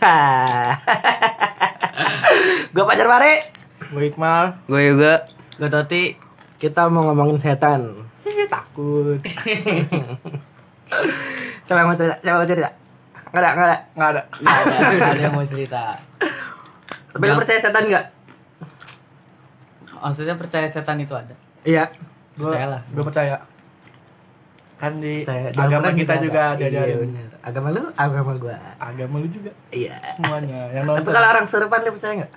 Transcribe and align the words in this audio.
gue 2.72 2.84
Pajar 2.84 3.06
Pare. 3.06 3.34
Gue 3.90 4.02
Iqmal. 4.08 4.44
Gue 4.64 4.80
juga. 4.94 5.14
Gue 5.60 5.68
Toti. 5.68 6.16
Kita 6.56 6.88
mau 6.88 7.04
ngomongin 7.04 7.36
setan. 7.36 8.08
Takut. 8.48 9.20
Siapa 11.64 11.78
yang 11.78 11.88
mau 11.88 11.96
cerita? 11.96 12.16
Siapa 12.20 12.36
mau 12.36 12.48
cerita? 12.48 12.70
Nggak 13.30 13.40
ada, 13.40 13.50
nggak 13.52 13.68
ada. 13.68 13.78
Nggak 13.94 14.08
ada. 14.10 14.22
Nggak 14.40 15.06
ada, 15.06 15.22
yang 15.22 15.32
mau 15.32 15.46
cerita. 15.46 15.82
Tapi 17.10 17.24
lu 17.26 17.34
percaya 17.38 17.60
setan 17.60 17.84
nggak? 17.86 18.06
Maksudnya 20.00 20.34
percaya 20.34 20.66
setan 20.66 20.98
itu 20.98 21.14
ada. 21.14 21.34
Iya. 21.62 21.84
Gue 22.34 22.48
Percayalah. 22.48 22.80
gue 22.88 23.04
percaya. 23.04 23.36
Kan 24.80 24.96
di 24.96 25.20
agama 25.52 25.92
kita 25.92 26.16
juga 26.18 26.56
ada 26.56 26.64
Iya, 26.64 26.96
bener. 26.98 27.28
Agama 27.40 27.68
lu, 27.68 27.84
agama 27.94 28.32
gua. 28.34 28.56
agama 28.76 29.16
lu 29.16 29.28
juga 29.28 29.52
Iya. 29.68 29.96
semuanya 30.14 30.72
yang 30.72 30.84
Tapi 30.84 30.96
nonton 30.98 31.12
kalau 31.12 31.28
orang 31.30 31.46
serupan 31.46 31.80
lu 31.82 31.92
percaya 31.92 32.12
nggak? 32.16 32.32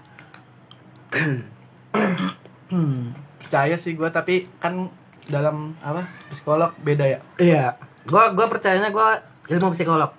Hmm. 2.66 3.14
percaya 3.38 3.76
sih 3.76 3.94
gue 3.94 4.10
tapi 4.10 4.50
kan 4.58 4.90
dalam 5.26 5.78
apa 5.80 6.04
psikolog 6.28 6.74
beda 6.80 7.06
ya 7.06 7.20
Iya. 7.38 7.66
Gua 8.04 8.28
gua 8.30 8.44
percayanya 8.46 8.90
gua 8.90 9.16
ilmu 9.46 9.72
psikolog. 9.72 10.12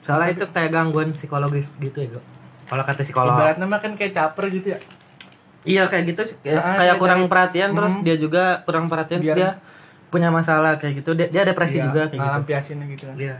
Soalnya 0.00 0.32
itu 0.32 0.44
kayak 0.48 0.70
gangguan 0.72 1.12
psikologis 1.12 1.70
gitu 1.76 1.98
ya, 2.00 2.08
gua. 2.10 2.24
Kalau 2.66 2.82
kata 2.82 3.02
psikolog. 3.02 3.30
ibaratnya 3.32 3.62
mah 3.64 3.78
kan 3.78 3.94
kayak 3.94 4.10
caper 4.12 4.46
gitu 4.48 4.68
ya 4.70 4.80
Iya 5.60 5.82
kayak 5.86 6.04
gitu 6.08 6.22
kayak, 6.40 6.56
Ah, 6.56 6.74
kayak 6.76 6.96
kurang 6.96 7.20
cari- 7.20 7.30
perhatian 7.30 7.70
terus 7.70 7.92
Mhm. 7.92 8.02
dia 8.02 8.16
juga 8.16 8.42
kurang 8.64 8.86
perhatian 8.86 9.20
Biar- 9.20 9.36
dia 9.36 9.50
punya 10.10 10.28
masalah 10.28 10.74
kayak 10.76 11.00
gitu. 11.00 11.14
Dia, 11.14 11.26
dia 11.26 11.42
depresi 11.44 11.76
Iya, 11.76 11.84
juga 11.84 12.00
kayak 12.02 12.12
gitu. 12.12 12.20
ngelampiasinnya 12.20 12.86
gitu 12.88 13.04
kan 13.04 13.16
Iya. 13.16 13.36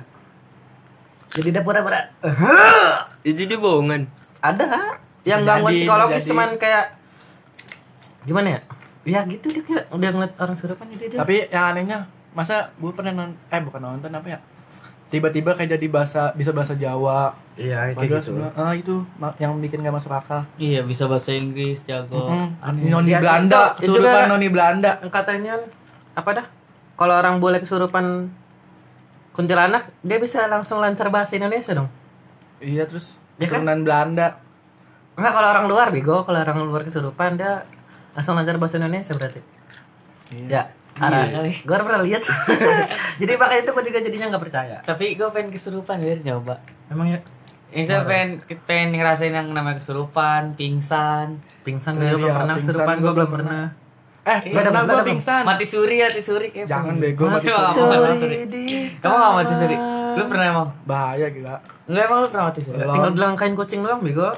Jadi 1.30 1.48
dia 1.50 1.62
pura-pura 1.62 2.00
Itu 3.28 3.42
dia 3.44 3.54
bohongan. 3.56 4.02
ada 4.40 4.66
yang 5.22 5.40
Jadi, 5.40 5.48
gangguan 5.52 5.72
psikologis 5.74 6.16
jadi. 6.16 6.28
cuman 6.28 6.48
kayak 6.56 6.84
gimana 8.22 8.48
ya? 8.48 8.60
Ya 9.02 9.20
gitu 9.24 9.46
dia 9.48 9.62
kayak 9.62 9.84
udah 9.90 10.08
ngeliat 10.10 10.32
orang 10.38 10.54
serupan 10.54 10.86
jadi 10.88 11.04
dia. 11.08 11.18
tapi 11.18 11.34
yang 11.46 11.64
anehnya 11.70 11.98
masa 12.30 12.72
gue 12.72 12.88
pernah 12.90 13.12
nonton 13.14 13.36
eh 13.46 13.60
bukan 13.60 13.80
nonton 13.80 14.08
apa 14.10 14.28
ya 14.28 14.38
tiba-tiba 15.08 15.52
kayak 15.52 15.74
jadi 15.74 15.86
bahasa 15.88 16.30
bisa 16.32 16.50
bahasa 16.50 16.72
Jawa 16.72 17.34
iya 17.54 17.90
padahal 17.90 18.22
sebenarnya 18.22 18.54
ah 18.54 18.72
itu 18.72 19.02
yang 19.36 19.58
bikin 19.58 19.82
gak 19.82 19.92
masuk 19.92 20.08
akal 20.10 20.40
Iya 20.54 20.80
bisa 20.82 21.04
bahasa 21.04 21.32
Inggris 21.32 21.82
jago. 21.82 22.28
Mm-mm. 22.28 22.60
Aneh. 22.60 22.86
noni 22.86 23.10
Ya, 23.10 23.18
Belanda 23.18 23.74
itu- 23.74 23.88
itu 23.88 23.98
juga- 23.98 24.24
noni 24.26 24.48
Belanda 24.48 24.90
katanya 25.02 25.52
apa 26.12 26.30
dah? 26.34 26.46
Kalau 27.00 27.14
orang 27.16 27.40
boleh 27.40 27.64
kesurupan 27.64 28.28
kuntilanak, 29.32 29.88
dia 30.02 30.20
bisa 30.20 30.44
langsung 30.46 30.78
lancar 30.78 31.08
bahasa 31.08 31.32
Indonesia 31.32 31.72
dong. 31.72 31.88
iya 32.60 32.84
terus 32.84 33.16
Ya 33.40 33.48
kan? 33.48 33.64
keturunan 33.64 33.80
Belanda 33.80 34.36
Enggak 35.16 35.32
kalau 35.32 35.48
orang 35.48 35.66
luar 35.66 35.86
bego, 35.88 36.16
kalau 36.22 36.38
orang 36.38 36.60
luar 36.60 36.84
kesurupan 36.84 37.36
dia 37.36 37.64
langsung 38.12 38.36
lancar 38.36 38.56
bahasa 38.56 38.76
Indonesia 38.76 39.12
berarti. 39.12 39.40
Ya. 40.44 40.68
Arah, 40.96 41.24
Iya. 41.24 41.56
gue 41.56 41.76
pernah 41.78 42.02
lihat. 42.02 42.20
jadi 43.20 43.32
makanya 43.36 43.60
itu 43.64 43.70
gue 43.70 43.84
juga 43.86 43.98
jadinya 44.00 44.26
nggak 44.32 44.44
percaya. 44.44 44.76
Tapi 44.82 45.16
gue 45.16 45.28
pengen 45.30 45.48
kesurupan 45.48 45.96
biar 45.96 46.20
nyoba. 46.20 46.60
Emang 46.88 47.08
ya 47.08 47.20
Ini 47.70 47.84
saya 47.86 48.02
pengen, 48.02 48.42
pengen 48.66 48.98
ngerasain 48.98 49.30
yang 49.30 49.48
namanya 49.54 49.78
kesurupan, 49.78 50.58
pingsan, 50.58 51.38
pingsan 51.62 51.96
Iya, 51.96 52.12
gue 52.12 52.18
belum 52.18 52.34
pernah 52.34 52.54
kesurupan 52.58 52.96
gue 52.98 53.12
belum 53.14 53.30
pernah. 53.30 53.64
Eh 54.30 54.38
Iya, 54.44 54.62
pernah 54.62 54.80
ada- 54.80 54.94
gue 54.94 55.08
pingsan 55.08 55.42
mati 55.42 55.64
suri, 55.64 55.96
mati 55.98 56.20
suri 56.20 56.46
kayak 56.48 56.66
jangan 56.66 56.94
bego 56.96 57.26
mati 57.26 57.46
Mati 57.46 57.72
suri. 57.72 57.96
mati 57.96 58.16
suri. 58.16 58.36
Kamu 58.96 59.14
gak 59.16 59.32
mati 59.34 59.54
suri? 59.56 59.76
Lu 60.10 60.22
pernah 60.24 60.46
emang? 60.48 60.68
bahaya 60.84 61.26
gila 61.28 61.54
Enggak 61.84 62.04
emang 62.04 62.18
lu 62.20 62.28
pernah 62.28 62.44
mati 62.46 62.60
suri? 62.60 62.76
Belum. 62.76 62.94
Tinggal 62.94 63.12
langkain 63.16 63.54
kucing 63.54 63.80
doang 63.80 64.00
bego. 64.00 64.30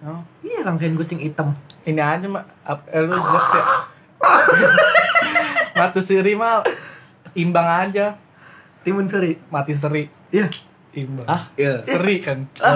Oh. 0.00 0.20
Iya 0.40 0.60
langkain 0.62 0.92
kucing 0.94 1.18
hitam. 1.18 1.56
ini 1.82 1.98
aja 1.98 2.22
mak 2.22 2.44
ap- 2.62 2.84
eh, 2.86 3.00
lu 3.00 3.10
jokes 3.10 3.50
ya 3.50 3.64
mati 5.78 6.00
suri 6.00 6.32
mah 6.34 6.60
imbang 7.32 7.64
aja 7.64 8.12
Timun 8.80 9.04
suri. 9.04 9.40
mati 9.48 9.72
seri 9.72 10.04
Iya. 10.28 10.52
imbang 10.94 11.24
Ah? 11.24 11.48
Iya. 11.54 11.80
seri 11.82 12.20
kan 12.20 12.44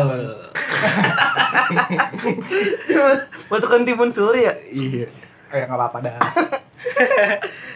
Masukkan 3.49 3.83
timun 3.83 4.11
suri 4.11 4.45
ya? 4.45 4.55
Iya. 4.67 5.07
Eh 5.53 5.63
nggak 5.69 5.79
apa-apa 5.79 5.99
dah 6.01 6.17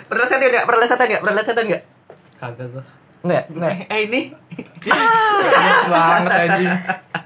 Pernah 0.07 0.27
setan 0.31 0.47
enggak? 0.47 0.65
Pernah 0.71 0.87
setan 0.87 1.07
enggak? 1.11 1.23
Pernah 1.23 1.43
setan 1.43 1.65
enggak? 1.67 1.83
Kagak 2.39 2.67
gua. 2.71 2.83
Enggak, 3.27 3.45
enggak. 3.51 3.73
Eh 3.91 4.01
ini 4.07 4.21
Gemes 4.87 5.87
banget 5.91 6.31
anjing 6.47 6.71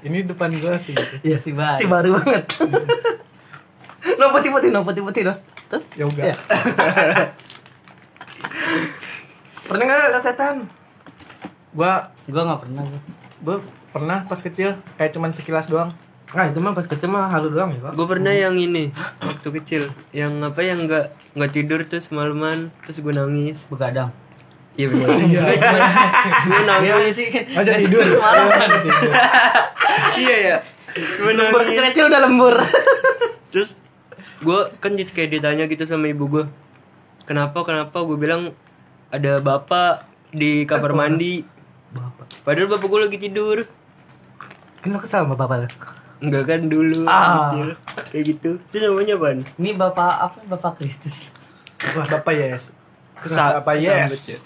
ini 0.01 0.17
depan 0.25 0.49
gua 0.57 0.73
sih 0.81 0.97
gitu. 0.97 1.15
Iya, 1.21 1.37
Si 1.37 1.53
baru. 1.53 1.77
Si 1.77 1.85
baru 1.85 2.09
banget. 2.17 2.43
no 4.19 4.25
putih-putih, 4.33 4.69
no 4.73 4.81
putih-putih 4.81 5.29
no. 5.29 5.33
Tuh. 5.69 5.81
ya 5.93 6.09
udah 6.09 6.23
Iya. 6.25 6.35
Pernah 9.69 9.83
enggak 9.85 10.09
lihat 10.09 10.25
setan? 10.25 10.55
gua 11.71 12.11
gua 12.27 12.43
nggak 12.43 12.61
pernah 12.67 12.83
gua 13.39 13.57
pernah 13.95 14.17
pas 14.27 14.43
kecil 14.43 14.75
kayak 14.99 15.15
cuman 15.15 15.31
sekilas 15.31 15.71
doang 15.71 15.95
Nah, 16.31 16.47
itu 16.47 16.63
mah 16.63 16.71
pas 16.71 16.87
kecil 16.87 17.11
mah 17.11 17.27
halu 17.27 17.51
doang 17.51 17.75
ya, 17.75 17.79
Pak. 17.83 17.91
Gue 17.99 18.07
pernah 18.07 18.31
yang 18.31 18.55
ini 18.55 18.95
waktu 19.19 19.47
kecil, 19.59 19.91
yang 20.15 20.39
apa 20.39 20.63
yang 20.63 20.87
nggak 20.87 21.11
nggak 21.35 21.51
tidur 21.51 21.83
terus 21.83 22.07
malaman 22.07 22.71
terus 22.87 23.03
gue 23.03 23.11
nangis. 23.11 23.67
Begadang. 23.67 24.15
Iya 24.79 24.87
benar. 24.87 25.07
Iya. 25.27 25.43
Gue 26.47 26.61
nangis. 26.63 27.11
sih. 27.11 27.27
masa 27.51 27.75
tidur 27.75 28.07
Iya 30.23 30.35
ya. 30.39 30.57
Gue 30.95 31.31
Lembur 31.35 31.59
nangis. 31.59 31.75
kecil-kecil 31.75 32.03
udah 32.07 32.21
lembur. 32.23 32.55
Terus 33.51 33.75
gue 34.39 34.59
kan 34.79 34.95
jadi 34.95 35.11
kayak 35.11 35.29
ditanya 35.35 35.63
gitu 35.67 35.83
sama 35.83 36.07
ibu 36.07 36.31
gue. 36.31 36.45
Kenapa 37.27 37.59
kenapa 37.67 38.07
gue 38.07 38.15
bilang 38.15 38.55
ada 39.11 39.43
bapak 39.43 40.07
di 40.31 40.63
kamar 40.63 40.95
mandi. 40.95 41.43
Bapak. 41.91 42.47
Padahal 42.47 42.71
bapak 42.71 42.87
gue 42.87 42.99
lagi 43.03 43.17
tidur. 43.19 43.67
Lo 44.87 44.97
kesal 44.97 45.27
sama 45.27 45.35
bapak 45.35 45.67
lo? 45.67 45.99
Enggak 46.21 46.43
kan 46.45 46.61
dulu 46.65 47.01
Ah. 47.03 47.49
kecil. 47.49 47.69
Kayak 48.07 48.23
gitu. 48.29 48.51
Itu 48.63 48.77
namanya 48.79 49.13
apaan? 49.15 49.37
Ini 49.57 49.69
bapak 49.73 50.11
apa? 50.21 50.37
Bapak 50.47 50.71
Kristus. 50.77 51.33
bapak 51.81 52.29
yes 52.31 52.69
Kesa- 53.21 53.57
bapak 53.57 53.75
yes 53.75 54.13
ya. 54.27 54.39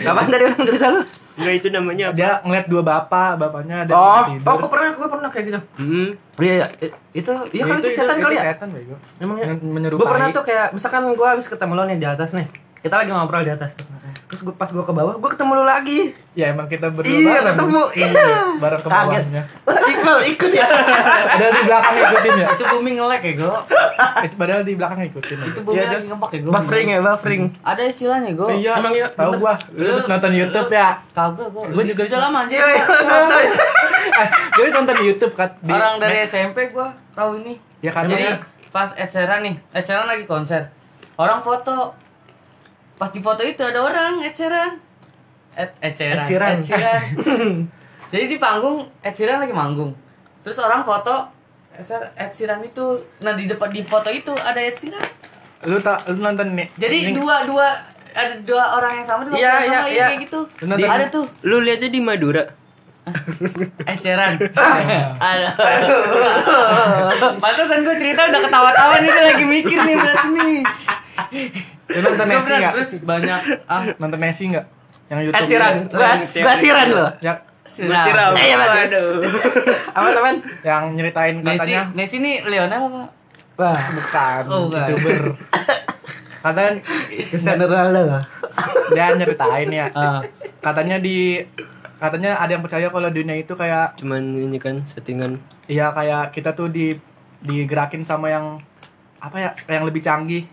Kapan 0.00 0.30
dari 0.30 0.42
orang 0.44 0.62
cerita 0.62 0.86
lu? 0.88 1.02
Enggak 1.34 1.54
itu 1.56 1.68
namanya 1.68 2.04
apa? 2.04 2.16
dia 2.16 2.30
ngeliat 2.40 2.66
dua 2.66 2.82
bapak 2.84 3.30
bapaknya 3.36 3.76
ada 3.80 3.92
Oh, 3.92 4.22
yang 4.26 4.38
oh, 4.40 4.54
gue 4.56 4.70
pernah, 4.70 4.88
gue 4.92 5.08
pernah 5.08 5.28
kayak 5.28 5.44
gitu. 5.44 5.60
Hmm. 5.76 6.08
Iya, 6.36 6.54
iya. 6.54 6.66
I- 6.80 6.94
Itu, 7.16 7.30
iya 7.50 7.64
kan 7.64 7.78
itu 7.78 7.88
setan 7.90 8.16
kali 8.16 8.34
ya? 8.36 8.42
setan 8.48 8.68
bego 8.70 8.94
Emangnya? 9.18 9.46
Men- 9.48 9.70
menyerupai 9.72 9.98
Gue 9.98 10.06
pernah 10.08 10.28
tuh 10.30 10.44
kayak, 10.44 10.66
misalkan 10.70 11.02
gue 11.08 11.28
habis 11.28 11.46
ketemu 11.46 11.72
lo 11.74 11.82
nih 11.84 11.98
di 11.98 12.06
atas 12.06 12.30
nih. 12.30 12.46
Kita 12.78 12.94
lagi 12.96 13.10
ngobrol 13.10 13.42
di 13.42 13.50
atas 13.50 13.74
tuh. 13.74 13.86
Terus 14.28 14.40
gua, 14.42 14.52
pas 14.52 14.68
gue 14.68 14.78
ke 14.78 14.92
bawah, 14.92 15.16
gue 15.16 15.30
ketemu 15.30 15.52
lo 15.54 15.64
lagi. 15.64 16.12
ya 16.32 16.52
emang 16.52 16.64
kita 16.64 16.86
berdua 16.88 17.08
Iya, 17.10 17.24
bareng 17.40 17.56
ketemu. 17.56 17.82
Iya. 17.90 18.08
bareng 18.60 18.78
ke 18.78 18.88
bawahnya 18.88 19.42
Wah, 19.64 19.80
Iqbal 19.82 20.18
ikut 20.28 20.50
ya. 20.52 20.66
padahal 21.32 21.50
di 21.50 21.62
belakang 21.64 21.92
ngikutin 21.94 22.32
ya 22.34 22.46
Itu 22.50 22.64
bumi 22.68 22.90
ngelek 22.94 23.20
ya 23.20 23.32
gua. 23.38 23.56
itu 24.20 24.34
padahal 24.36 24.62
di 24.62 24.74
belakang 24.74 24.98
ngikutin 25.00 25.36
Itu 25.40 25.48
aja. 25.50 25.60
bumi 25.62 25.74
Iya, 25.74 25.84
lagi 25.90 26.06
ngepak 26.06 26.28
ya 26.28 26.38
gua. 26.38 26.52
buffering 26.54 26.86
ya, 26.86 26.98
buffering. 27.00 27.42
Ada 27.62 27.82
istilahnya 27.84 28.30
gua. 28.34 28.48
iya 28.52 28.72
Emang 28.74 28.92
iya, 28.92 29.06
tahu 29.10 29.30
bener. 29.30 29.40
gua 29.40 29.54
lu 29.72 29.88
terus 29.88 30.06
nonton 30.06 30.30
YouTube 30.30 30.70
ya 30.70 30.88
Kagak 31.10 31.48
gua. 31.48 31.64
Gua 31.66 31.82
juga 31.82 32.02
bisa 32.04 32.16
lama 32.18 32.38
anjir. 32.38 32.58
Iya, 32.58 32.66
iya, 32.70 32.84
santai. 33.02 33.44
eh 34.14 34.28
jadi 34.54 34.68
nonton 34.72 34.94
di 34.94 35.04
YouTube 35.06 35.32
kan 35.32 35.48
di- 35.58 35.72
Orang 35.72 35.96
dari 35.96 36.16
SMP 36.22 36.68
gua 36.68 36.92
tahu 37.12 37.40
ini. 37.40 37.56
ya 37.80 37.90
kan 37.90 38.04
Jadi 38.04 38.28
Jadi 38.28 38.44
pas 38.68 38.92
Ed 38.92 39.08
Sheeran 39.08 39.40
nih, 39.40 39.56
Ed 39.72 39.82
Sheeran 39.82 40.04
lagi 40.04 40.24
konser. 40.24 40.68
Orang 41.14 41.40
foto. 41.40 41.96
Pas 42.98 43.08
di 43.08 43.20
foto 43.20 43.40
itu 43.40 43.62
ada 43.62 43.78
orang 43.80 44.18
Ed 44.20 44.34
Sheeran. 44.34 44.72
Ed, 45.54 45.70
Ed 45.80 45.94
Sheeran. 45.94 46.18
Ed 46.18 46.26
Sheeran. 46.26 46.50
Ed 46.52 46.62
Sheeran. 46.64 47.02
Jadi 48.12 48.24
di 48.26 48.36
panggung 48.36 48.82
Ed 49.00 49.12
Sheeran 49.12 49.38
lagi 49.38 49.52
manggung. 49.52 49.94
Terus 50.42 50.58
orang 50.58 50.82
foto 50.82 51.30
Ed 51.70 51.80
Sheeran- 51.80 52.12
Ed 52.12 52.30
Sheeran 52.30 52.60
itu. 52.60 52.86
Nah 53.20 53.32
di 53.32 53.44
depan 53.44 53.68
di 53.68 53.82
foto 53.82 54.08
itu 54.08 54.34
ada 54.34 54.58
Ed 54.58 54.74
Sheeran. 54.74 55.06
lu 55.60 55.74
tak 55.76 56.06
lu 56.06 56.22
nonton 56.22 56.54
nih 56.54 56.70
Jadi 56.76 56.96
ini- 57.04 57.14
dua 57.14 57.42
dua 57.42 57.66
ada 58.08 58.30
dua 58.40 58.78
orang 58.78 58.94
yang 58.94 59.02
sama 59.04 59.22
dua 59.24 59.34
Iya, 59.34 59.48
orang 59.48 59.62
iya, 59.64 59.74
sama, 59.76 59.88
iya. 59.88 60.06
kayak 60.06 60.20
gitu. 60.22 60.40
Di- 60.76 60.86
ada 60.88 61.04
tuh 61.08 61.26
Lu 61.42 61.58
lihatnya 61.58 61.88
di 61.88 62.00
Madura. 62.00 62.44
Ed 63.90 63.98
Sheeran. 63.98 64.38
Ada. 65.20 65.48
Pantesan 67.38 67.78
gue 67.80 67.96
cerita 67.96 68.20
udah 68.22 68.40
ketawa-tawa 68.40 68.94
nih 68.98 69.10
lagi 69.10 69.44
mikir 69.44 69.78
nih 69.80 69.96
berarti 69.96 70.28
nih. 70.30 70.58
Lu 71.90 71.98
nonton 72.02 72.26
Messi 72.26 72.44
bilang, 72.44 72.60
nggak 72.60 72.74
Terus 72.74 72.90
banyak 73.02 73.40
ah 73.66 73.82
nonton 73.96 74.18
Messi 74.18 74.44
nggak 74.46 74.66
yang 75.08 75.20
YouTube 75.22 75.46
Sheeran. 75.46 75.74
Gua 75.88 76.10
gua 76.20 76.54
siran 76.54 76.88
lo. 76.90 77.06
yang 77.18 77.38
siram. 77.66 78.32
Eh, 78.34 78.44
iya 78.44 78.56
bagus. 78.56 78.90
Apa 79.96 80.08
teman? 80.10 80.34
yang 80.62 80.82
nyeritain 80.90 81.36
katanya 81.40 81.80
Messi 81.92 82.16
nih 82.18 82.40
Lionel 82.42 82.82
apa? 82.86 83.02
Wah, 83.56 83.80
bukan 83.90 84.42
Oh, 84.46 84.62
youtuber 84.68 85.34
katanya 86.38 86.70
Cristiano 87.08 87.64
Ronaldo. 87.66 88.22
dia 88.88 89.10
nyeritain 89.10 89.68
ya 89.68 89.86
Ah. 89.90 90.22
katanya 90.60 90.96
di 90.96 91.42
katanya 91.96 92.38
ada 92.38 92.50
yang 92.50 92.62
percaya 92.62 92.86
kalau 92.86 93.10
dunia 93.10 93.34
itu 93.34 93.50
kayak 93.52 93.98
Cuman 93.98 94.22
ini 94.38 94.56
kan 94.56 94.86
settingan. 94.86 95.42
Iya 95.66 95.90
kayak 95.90 96.30
kita 96.30 96.54
tuh 96.54 96.68
di 96.68 96.94
digerakin 97.40 98.00
sama 98.00 98.28
yang 98.28 98.62
apa 99.18 99.36
ya 99.36 99.50
yang 99.66 99.82
lebih 99.82 99.98
canggih. 99.98 100.46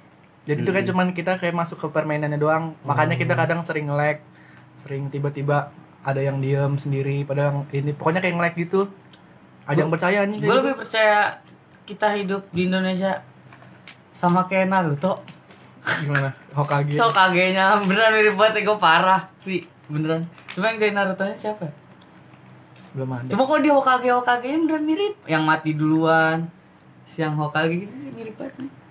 Jadi 0.45 0.62
itu 0.62 0.71
kayak 0.71 0.88
cuman 0.94 1.07
kita 1.12 1.42
kayak 1.42 1.56
masuk 1.57 1.77
ke 1.81 1.88
permainannya 1.89 2.38
doang. 2.38 2.77
Makanya 2.86 3.18
kita 3.18 3.33
kadang 3.33 3.65
sering 3.65 3.89
lag, 3.89 4.21
sering 4.77 5.09
tiba-tiba 5.09 5.74
ada 6.06 6.21
yang 6.21 6.38
diem 6.38 6.77
sendiri 6.77 7.25
padahal 7.25 7.65
yang 7.74 7.86
ini 7.86 7.92
pokoknya 7.97 8.21
kayak 8.21 8.36
nge-lag 8.38 8.56
gitu. 8.56 8.81
Ada 9.65 9.77
yang 9.81 9.89
percaya 9.89 10.19
nih. 10.30 10.38
gue 10.45 10.56
lebih 10.62 10.75
percaya 10.77 11.42
kita 11.89 12.13
hidup 12.13 12.45
di 12.53 12.69
Indonesia 12.69 13.25
sama 14.13 14.45
kayak 14.45 14.69
Naruto 14.69 15.21
gimana? 16.01 16.33
Hokage. 16.53 16.97
so 17.01 17.13
kagenya 17.13 17.77
beneran 17.86 18.13
mirip 18.13 18.33
banget 18.38 18.65
gue 18.65 18.77
parah 18.77 19.30
sih 19.42 19.65
beneran 19.86 20.25
cuma 20.53 20.74
yang 20.74 20.77
dari 20.81 20.94
Naruto 20.94 21.24
nya 21.25 21.38
siapa? 21.38 21.69
Belum 22.95 23.09
ada. 23.12 23.30
cuma 23.30 23.44
kok 23.45 23.62
di 23.62 23.69
Hokage 23.69 24.09
Hokage 24.09 24.47
nya 24.50 24.57
beneran 24.65 24.86
mirip 24.86 25.13
yang 25.30 25.44
mati 25.45 25.77
duluan 25.77 26.50
siang 27.06 27.38
Hokage 27.38 27.86
gitu 27.86 27.94
sih 27.94 28.12
mirip 28.13 28.33
banget 28.38 28.65
nih 28.65 28.85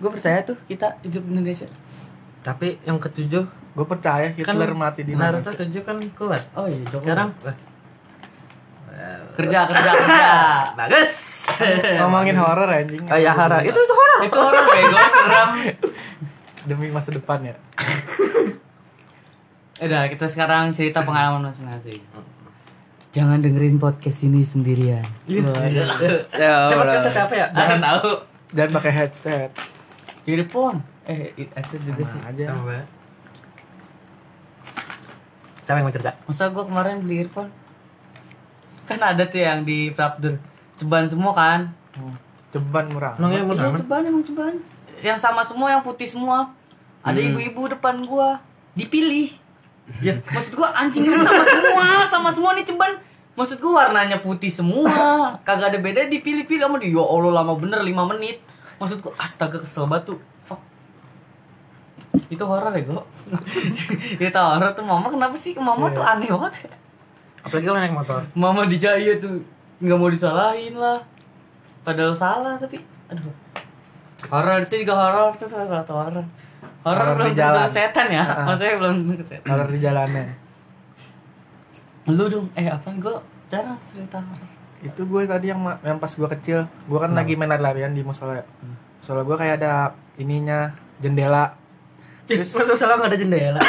gue 0.00 0.10
percaya 0.10 0.40
tuh 0.40 0.56
kita 0.64 0.96
hidup 1.00 1.20
di 1.20 1.30
Indonesia 1.30 1.64
Tapi 2.40 2.80
yang 2.82 2.96
ketujuh 2.96 3.44
Gue 3.70 3.86
percaya 3.86 4.28
Hitler 4.28 4.72
mati 4.72 5.02
di 5.02 5.12
Naruto 5.12 5.46
Indonesia. 5.46 5.60
tujuh 5.60 5.80
kan 5.82 5.96
kuat. 6.12 6.42
oh 6.54 6.64
iya 6.64 6.80
coba 6.84 7.02
Sekarang 7.02 7.28
wah, 7.38 7.56
kerja 9.32 9.58
kerja 9.64 9.90
kerja 9.94 10.30
bagus. 10.78 11.10
Ngomongin 11.96 12.34
horor 12.34 12.66
anjing. 12.66 13.00
Oh 13.04 13.16
ya 13.16 13.30
Hara, 13.30 13.60
itu 13.60 13.72
itu 13.72 13.92
horor. 13.92 14.18
itu 14.22 14.38
orang 14.38 14.64
bego 14.66 14.98
seram 15.06 15.48
Demi 16.66 16.86
masa 16.88 17.10
depan 17.10 17.38
ya. 17.42 17.54
udah 19.80 20.06
kita 20.06 20.26
sekarang 20.26 20.70
cerita 20.70 21.00
pengalaman 21.00 21.46
masing-masing 21.46 22.02
jangan 23.10 23.38
dengerin 23.38 23.76
podcast 23.76 24.22
ini 24.22 24.40
sendirian 24.40 25.02
Ya, 25.24 25.40
Tempat 26.68 26.84
Allah. 26.84 26.94
kesel 27.00 27.10
siapa 27.10 27.32
ya? 27.32 27.46
jangan 27.48 27.78
tahu 27.80 28.08
Dan 28.50 28.66
pakai 28.70 28.92
headset. 28.92 29.50
Earphone 30.32 30.78
eh 31.04 31.30
headset 31.34 31.80
juga 31.80 32.02
sih 32.02 32.16
Sama 32.16 32.30
aja. 32.30 32.44
Sama 32.46 32.62
banget. 32.64 32.88
Siapa 35.60 35.76
yang 35.76 35.86
mau 35.86 35.92
cerita? 35.92 36.12
masa 36.24 36.44
gue 36.48 36.64
kemarin 36.64 36.96
beli 37.00 37.16
earphone 37.20 37.50
kan 38.84 38.98
ada 38.98 39.22
tuh 39.22 39.38
yang 39.38 39.62
di 39.62 39.90
Prapdur 39.90 40.34
ceban 40.74 41.06
semua 41.06 41.32
kan 41.32 41.60
Hmm. 41.90 42.14
Ceban 42.50 42.86
murah. 42.86 43.14
Emang 43.16 43.30
yang 43.32 43.46
iya 43.48 43.66
mana? 43.66 43.74
ceban 43.74 44.02
emang 44.04 44.22
ceban 44.22 44.54
yang 45.00 45.14
sama 45.16 45.42
semua 45.42 45.68
yang 45.68 45.80
putih 45.80 46.06
semua 46.06 46.54
ada 47.00 47.18
ibu-ibu 47.18 47.66
depan 47.68 47.98
gua 48.00 48.38
dipilih 48.72 49.34
Ya. 49.98 50.14
maksud 50.24 50.54
gua 50.54 50.70
anjing 50.72 51.02
ini 51.02 51.18
sama 51.18 51.42
semua 51.44 51.86
sama 52.06 52.30
semua 52.30 52.50
nih 52.54 52.62
ceban 52.62 52.94
maksud 53.32 53.58
gua 53.58 53.72
warnanya 53.80 54.18
putih 54.18 54.46
semua 54.46 55.34
kagak 55.40 55.70
ada 55.70 55.78
beda 55.80 56.06
dipilih-pilih 56.06 56.62
sama 56.62 56.78
dia 56.78 56.90
ya 56.90 57.02
Allah 57.02 57.32
lama 57.36 57.52
bener 57.56 57.80
5 57.80 57.90
menit 58.08 58.38
maksud 58.80 58.98
gua 59.04 59.12
astaga 59.20 59.60
kesel 59.60 59.84
banget 59.84 60.16
tuh 60.16 60.18
fuck. 60.48 60.60
Itu 62.32 62.42
horor 62.48 62.72
ya 62.72 62.82
gua 62.88 63.04
itu 64.24 64.40
horor 64.40 64.72
tuh 64.72 64.84
mama 64.88 65.12
kenapa 65.12 65.36
sih? 65.36 65.52
Mama 65.54 65.92
tuh 65.92 66.00
aneh 66.00 66.26
banget. 66.32 66.72
Apalagi 67.44 67.66
kalau 67.68 67.78
naik 67.78 67.94
motor. 67.94 68.20
mama 68.32 68.64
di 68.64 68.80
Jaya 68.80 69.20
tuh 69.20 69.44
nggak 69.84 69.98
mau 70.00 70.08
disalahin 70.08 70.74
lah. 70.80 71.04
Padahal 71.84 72.16
salah 72.16 72.56
tapi 72.56 72.80
aduh. 73.12 73.28
Horor 74.32 74.64
itu 74.64 74.84
juga 74.84 74.96
horor 74.96 75.36
itu 75.36 75.44
salah 75.44 75.68
satu 75.68 75.92
horor. 75.92 76.24
Horor 76.80 77.08
belum 77.20 77.36
tentu 77.36 77.68
setan 77.68 78.08
ya. 78.08 78.24
Ah. 78.24 78.48
maksudnya 78.48 78.80
belum 78.80 78.92
tentu 79.04 79.24
setan. 79.24 79.48
Horor 79.48 79.68
di 79.68 79.80
jalanan. 79.80 80.26
lu 82.10 82.26
dong 82.26 82.50
eh 82.58 82.66
apa 82.66 82.90
gue 82.90 83.14
jarang 83.46 83.78
cerita 83.92 84.18
horor 84.18 84.59
Itu 84.80 85.04
gue 85.04 85.28
tadi 85.28 85.52
yang 85.52 85.60
yang 85.84 86.00
pas 86.00 86.12
gue 86.12 86.28
kecil, 86.38 86.64
gue 86.64 86.98
kan 86.98 87.12
lagi 87.12 87.36
main 87.36 87.52
lari-larian 87.52 87.92
di 87.92 88.00
musola. 88.00 88.40
Musola 89.00 89.20
gue 89.24 89.36
kayak 89.36 89.54
ada 89.60 89.92
ininya 90.16 90.72
jendela. 91.00 91.56
Terus 92.24 92.52
masa 92.56 92.74
salah 92.76 92.96
nggak 93.00 93.10
ada 93.12 93.18
jendela. 93.18 93.60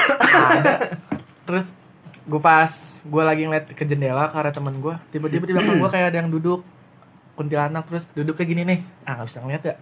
Terus 1.48 1.74
gue 2.22 2.42
pas 2.42 2.72
gue 3.02 3.24
lagi 3.26 3.44
ngeliat 3.50 3.66
ke 3.74 3.84
jendela 3.84 4.30
ke 4.30 4.36
arah 4.38 4.54
temen 4.54 4.78
gue, 4.78 4.96
tiba-tiba 5.10 5.44
di 5.50 5.54
belakang 5.58 5.82
gue 5.82 5.90
kayak 5.90 6.08
ada 6.14 6.18
yang 6.22 6.30
duduk 6.30 6.62
kuntilanak 7.34 7.90
terus 7.90 8.06
duduknya 8.14 8.46
gini 8.46 8.62
nih. 8.68 8.80
Ah 9.08 9.18
nggak 9.18 9.28
bisa 9.28 9.40
ngeliat 9.42 9.64
ya. 9.66 9.76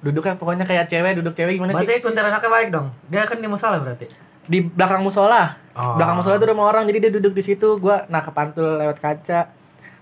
Duduknya 0.00 0.34
pokoknya 0.34 0.64
kayak 0.66 0.90
cewek, 0.90 1.12
duduk 1.22 1.36
cewek 1.36 1.60
gimana 1.60 1.76
sih? 1.76 1.86
Berarti 1.86 2.02
kuntilanaknya 2.02 2.50
baik 2.50 2.68
dong. 2.72 2.86
Dia 3.12 3.28
kan 3.28 3.38
di 3.38 3.48
musola 3.48 3.76
berarti. 3.78 4.06
Di 4.50 4.58
belakang 4.64 5.04
musola. 5.04 5.54
Oh. 5.76 5.94
Belakang 5.94 6.16
musola 6.18 6.34
tuh 6.40 6.46
ada 6.48 6.52
rumah 6.56 6.66
orang, 6.72 6.84
jadi 6.90 6.98
dia 7.06 7.12
duduk 7.14 7.36
di 7.36 7.42
situ. 7.44 7.78
Gua 7.78 8.08
nah 8.10 8.24
kepantul 8.24 8.80
lewat 8.80 8.98
kaca. 8.98 9.59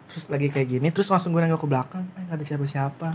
Terus 0.09 0.25
lagi 0.27 0.49
kayak 0.49 0.69
gini, 0.71 0.89
terus 0.89 1.07
langsung 1.07 1.31
gue 1.31 1.41
nengok 1.41 1.61
ke 1.61 1.69
belakang, 1.69 2.05
eh 2.15 2.23
nggak 2.23 2.37
ada 2.37 2.45
siapa-siapa. 2.45 3.09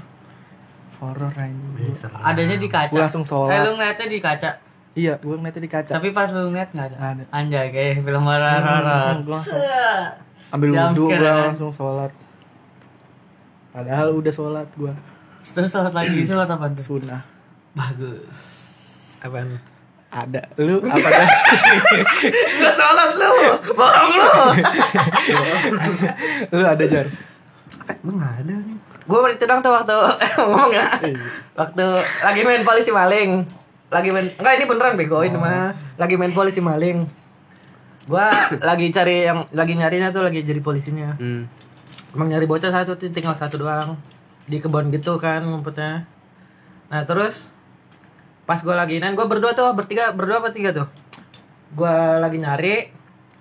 Horor 0.96 1.34
anjing. 1.34 1.92
adanya 2.16 2.56
di 2.56 2.66
kaca 2.66 2.88
Gua 2.88 3.04
langsung 3.04 3.24
sholat. 3.24 3.52
eh 3.52 3.60
lu 3.62 3.76
ngeliatnya 3.76 4.08
di 4.08 4.20
kaca 4.20 4.50
Iya, 4.94 5.18
gue 5.18 5.36
ngeliatnya 5.36 5.60
di 5.60 5.72
kaca. 5.72 5.92
tapi 5.92 6.10
pas 6.10 6.30
lu 6.30 6.48
ngeliat 6.48 6.70
nggak 6.70 6.88
ada 6.88 6.98
ada. 7.12 7.24
anjay 7.30 7.68
kayak 7.68 8.00
film 8.00 8.24
horor 8.24 8.62
horor 8.62 8.96
Hmm, 9.10 9.20
gua 9.22 9.34
langsung 9.34 9.62
ambil 10.50 10.70
wudhu, 10.72 11.04
gue 11.10 11.18
langsung 11.44 11.72
sholat. 11.72 12.12
Padahal 13.70 14.14
udah 14.14 14.30
sholat 14.30 14.70
gue 14.72 14.94
terus 15.44 15.68
sholat 15.68 15.92
lagi 15.92 16.24
sholat 16.24 16.46
apa 16.48 16.72
tuh 16.72 16.86
sunnah. 16.94 17.20
bagus 17.74 18.40
Apaan? 19.20 19.58
Ada. 20.14 20.42
Lu 20.62 20.78
apa 20.86 21.08
dah? 21.10 21.30
Gak 22.62 22.74
sholat 22.78 23.12
lu. 23.18 23.32
Bohong 23.74 24.12
lu. 24.14 24.30
Lu 26.54 26.64
ada 26.70 26.84
jar. 26.86 27.10
Gue 28.06 28.14
nggak 28.14 28.34
ada 28.46 28.54
nih. 28.62 28.78
Gue 29.04 29.20
itu 29.34 29.44
dong 29.50 29.60
tuh 29.66 29.74
waktu 29.74 29.98
ngomong 30.40 30.72
ya. 30.72 30.88
Waktu 31.58 31.86
lagi 32.22 32.42
main 32.46 32.62
polisi 32.62 32.92
maling. 32.94 33.44
Lagi 33.90 34.10
main 34.14 34.28
enggak 34.38 34.54
ini 34.62 34.66
beneran 34.70 34.94
bego 34.96 35.26
ini 35.26 35.38
mah. 35.38 35.74
Lagi 35.98 36.16
main 36.16 36.32
polisi 36.32 36.62
maling. 36.62 37.10
Gua 38.06 38.30
lagi 38.70 38.94
cari 38.94 39.26
yang 39.26 39.50
lagi 39.50 39.74
nyarinya 39.74 40.14
tuh 40.14 40.22
lagi 40.22 40.46
jadi 40.46 40.62
polisinya. 40.62 41.18
Hmm. 41.18 41.50
Emang 42.14 42.30
nyari 42.30 42.46
bocah 42.46 42.70
satu 42.70 42.98
tinggal 42.98 43.34
satu 43.34 43.62
doang. 43.62 43.98
Di 44.46 44.62
kebun 44.62 44.94
gitu 44.94 45.18
kan 45.18 45.42
ngumpetnya. 45.42 46.06
Nah, 46.92 47.02
terus 47.10 47.53
pas 48.44 48.60
gua 48.60 48.76
lagi 48.76 48.98
main, 48.98 49.14
gua 49.14 49.26
berdua 49.26 49.52
tuh, 49.52 49.72
bertiga, 49.72 50.12
berdua 50.12 50.40
apa 50.40 50.50
tiga 50.50 50.72
tuh? 50.74 50.88
Gua 51.72 52.18
lagi 52.18 52.38
nyari. 52.38 52.92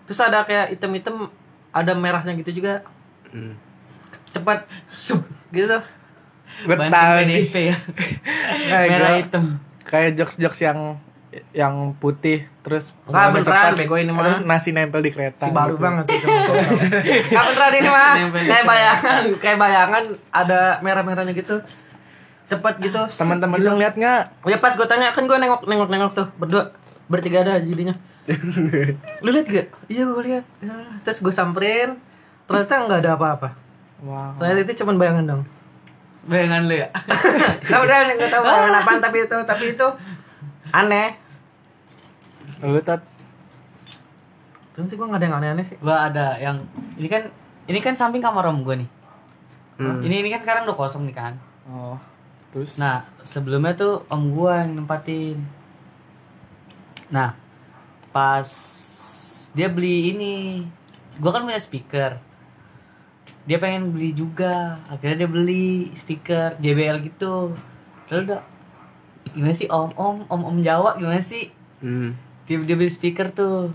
Terus 0.02 0.19
ada 0.19 0.43
kayak 0.43 0.72
item-item 0.72 1.28
ada 1.70 1.93
merahnya 1.93 2.32
gitu 2.34 2.52
juga. 2.54 2.82
Hmm. 3.28 3.56
Cepat 4.28 4.64
sup 4.88 5.21
gitu 5.50 5.66
tuh. 5.68 5.82
Gue 6.62 6.76
tahu 6.76 7.16
nih. 7.25 7.42
Ya 7.49 7.76
Kayak 8.71 8.88
merah 8.88 9.09
gua- 9.09 9.18
hitam 9.18 9.44
Kayak 9.82 10.11
jokes-jokes 10.14 10.61
yang 10.62 10.78
yang 11.50 11.97
putih 11.97 12.44
terus 12.61 12.92
ngomong 13.02 13.40
beneran, 13.40 13.73
bego 13.73 13.97
ini 13.97 14.12
mah. 14.12 14.21
terus 14.23 14.44
nasi 14.44 14.68
nempel 14.68 15.00
di 15.00 15.09
kereta 15.09 15.49
Si 15.49 15.50
baru 15.50 15.75
gitu. 15.75 15.80
banget 15.80 16.04
itu. 16.12 16.28
Enggak 16.28 17.44
beneran 17.49 17.73
ini 17.75 17.88
mah. 17.88 18.12
Kayak 18.37 18.64
bayangan, 18.64 19.23
kayak 19.40 19.59
bayangan 19.59 20.02
ada 20.28 20.61
merah-merahnya 20.78 21.32
gitu. 21.32 21.56
Cepet 22.52 22.75
gitu. 22.80 23.00
teman-teman 23.14 23.56
lu 23.56 23.71
ngeliat 23.73 23.94
nggak 23.94 24.23
Ya 24.44 24.59
pas 24.59 24.73
gue 24.73 24.85
tanya 24.85 25.09
kan 25.09 25.25
gue 25.25 25.35
nengok 25.35 25.64
nengok 25.64 25.88
nengok 25.88 26.12
tuh 26.12 26.26
berdua 26.37 26.71
bertiga 27.06 27.40
ada 27.40 27.56
jadinya. 27.59 27.97
Lu 29.21 29.28
lihat 29.28 29.47
gak? 29.47 29.66
Iya 29.87 30.02
gue 30.04 30.23
lihat. 30.23 30.44
Ya, 30.59 30.73
Terus 31.02 31.18
gue 31.18 31.30
samperin, 31.30 31.99
ternyata 32.44 32.73
nggak 32.80 33.00
ada 33.00 33.11
apa-apa. 33.12 33.49
wow 34.00 34.35
Ternyata 34.37 34.61
itu 34.62 34.73
cuma 34.78 34.94
bayangan 34.94 35.25
dong. 35.26 35.42
bayangan 36.23 36.62
lu 36.64 36.75
ya 36.76 36.87
Nah 37.66 37.78
udah 37.80 37.97
nggak 38.09 38.30
tahu 38.30 38.42
bayangan 38.42 38.75
apaan 38.76 39.00
tapi 39.00 39.16
itu 39.21 39.37
tapi 39.42 39.64
itu 39.71 39.87
aneh. 40.71 41.18
lu 42.62 42.78
tat 42.78 43.02
Terus 44.73 44.87
sih 44.87 44.94
gue 44.94 45.02
nggak 45.02 45.18
ada 45.18 45.26
yang 45.26 45.37
aneh-aneh 45.37 45.64
sih. 45.64 45.76
gua 45.78 46.06
ada 46.06 46.38
yang 46.38 46.62
ini 46.94 47.04
kan 47.06 47.26
ini 47.64 47.78
kan 47.78 47.92
samping 47.92 48.21
kamar 48.21 48.47
om 48.47 48.62
gua 48.62 48.76
nih 48.76 48.87
Hmm. 49.73 49.99
ini 50.00 50.21
ini 50.21 50.28
kan 50.28 50.38
sekarang 50.38 50.62
udah 50.62 50.76
kosong 50.76 51.02
nih 51.04 51.16
kan 51.16 51.35
oh 51.66 51.97
terus? 52.52 52.76
Nah 52.76 53.09
sebelumnya 53.25 53.75
tuh 53.75 54.04
om 54.12 54.30
gua 54.30 54.62
yang 54.62 54.78
nempatin. 54.78 55.40
Nah 57.09 57.35
pas 58.12 58.47
dia 59.56 59.68
beli 59.73 60.12
ini 60.14 60.35
gua 61.18 61.35
kan 61.35 61.42
punya 61.49 61.59
speaker. 61.59 62.21
Dia 63.42 63.59
pengen 63.59 63.90
beli 63.90 64.14
juga 64.14 64.78
akhirnya 64.87 65.26
dia 65.26 65.30
beli 65.32 65.90
speaker 65.97 66.54
JBL 66.61 67.02
gitu. 67.09 67.56
Lalu 68.12 68.21
udah 68.30 68.40
gimana 69.32 69.56
sih 69.56 69.66
om 69.73 69.90
om 69.97 70.28
om 70.28 70.42
om 70.47 70.59
Jawa 70.61 71.00
gimana 71.00 71.18
sih? 71.18 71.50
Hmm. 71.82 72.14
dia, 72.47 72.62
dia 72.62 72.76
beli 72.78 72.92
speaker 72.92 73.32
tuh. 73.35 73.75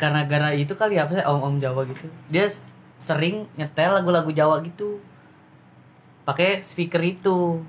Karena 0.00 0.24
gara 0.24 0.54
itu 0.56 0.72
kali 0.72 0.96
apa 0.96 1.12
sih 1.12 1.26
om 1.26 1.42
om 1.44 1.56
Jawa 1.60 1.84
gitu. 1.84 2.08
Dia 2.32 2.48
sering 2.96 3.48
nyetel 3.56 3.96
lagu-lagu 3.96 4.28
Jawa 4.32 4.60
gitu 4.64 5.00
pakai 6.24 6.60
speaker 6.60 7.00
itu. 7.02 7.60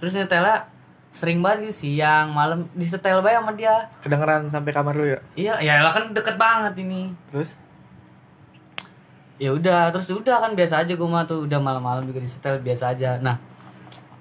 Terus 0.00 0.16
nyetelnya 0.16 0.66
sering 1.10 1.42
banget 1.42 1.68
gitu 1.68 1.90
siang 1.90 2.30
malam 2.30 2.70
disetel 2.74 3.20
bae 3.20 3.34
sama 3.34 3.52
dia. 3.58 3.90
Kedengeran 4.00 4.46
sampai 4.46 4.70
kamar 4.70 4.94
lu 4.94 5.06
ya. 5.10 5.18
iya 5.34 5.54
ya 5.58 5.82
lah 5.82 5.92
kan 5.94 6.14
deket 6.14 6.38
banget 6.38 6.78
ini. 6.78 7.10
Terus? 7.34 7.58
Ya 9.40 9.50
udah 9.50 9.90
terus 9.90 10.12
udah 10.12 10.38
kan 10.38 10.52
biasa 10.54 10.84
aja 10.86 10.92
gue 10.92 11.08
mah 11.08 11.24
tuh 11.24 11.48
udah 11.48 11.58
malam-malam 11.58 12.06
juga 12.06 12.22
disetel 12.22 12.62
biasa 12.62 12.94
aja. 12.94 13.18
Nah 13.18 13.40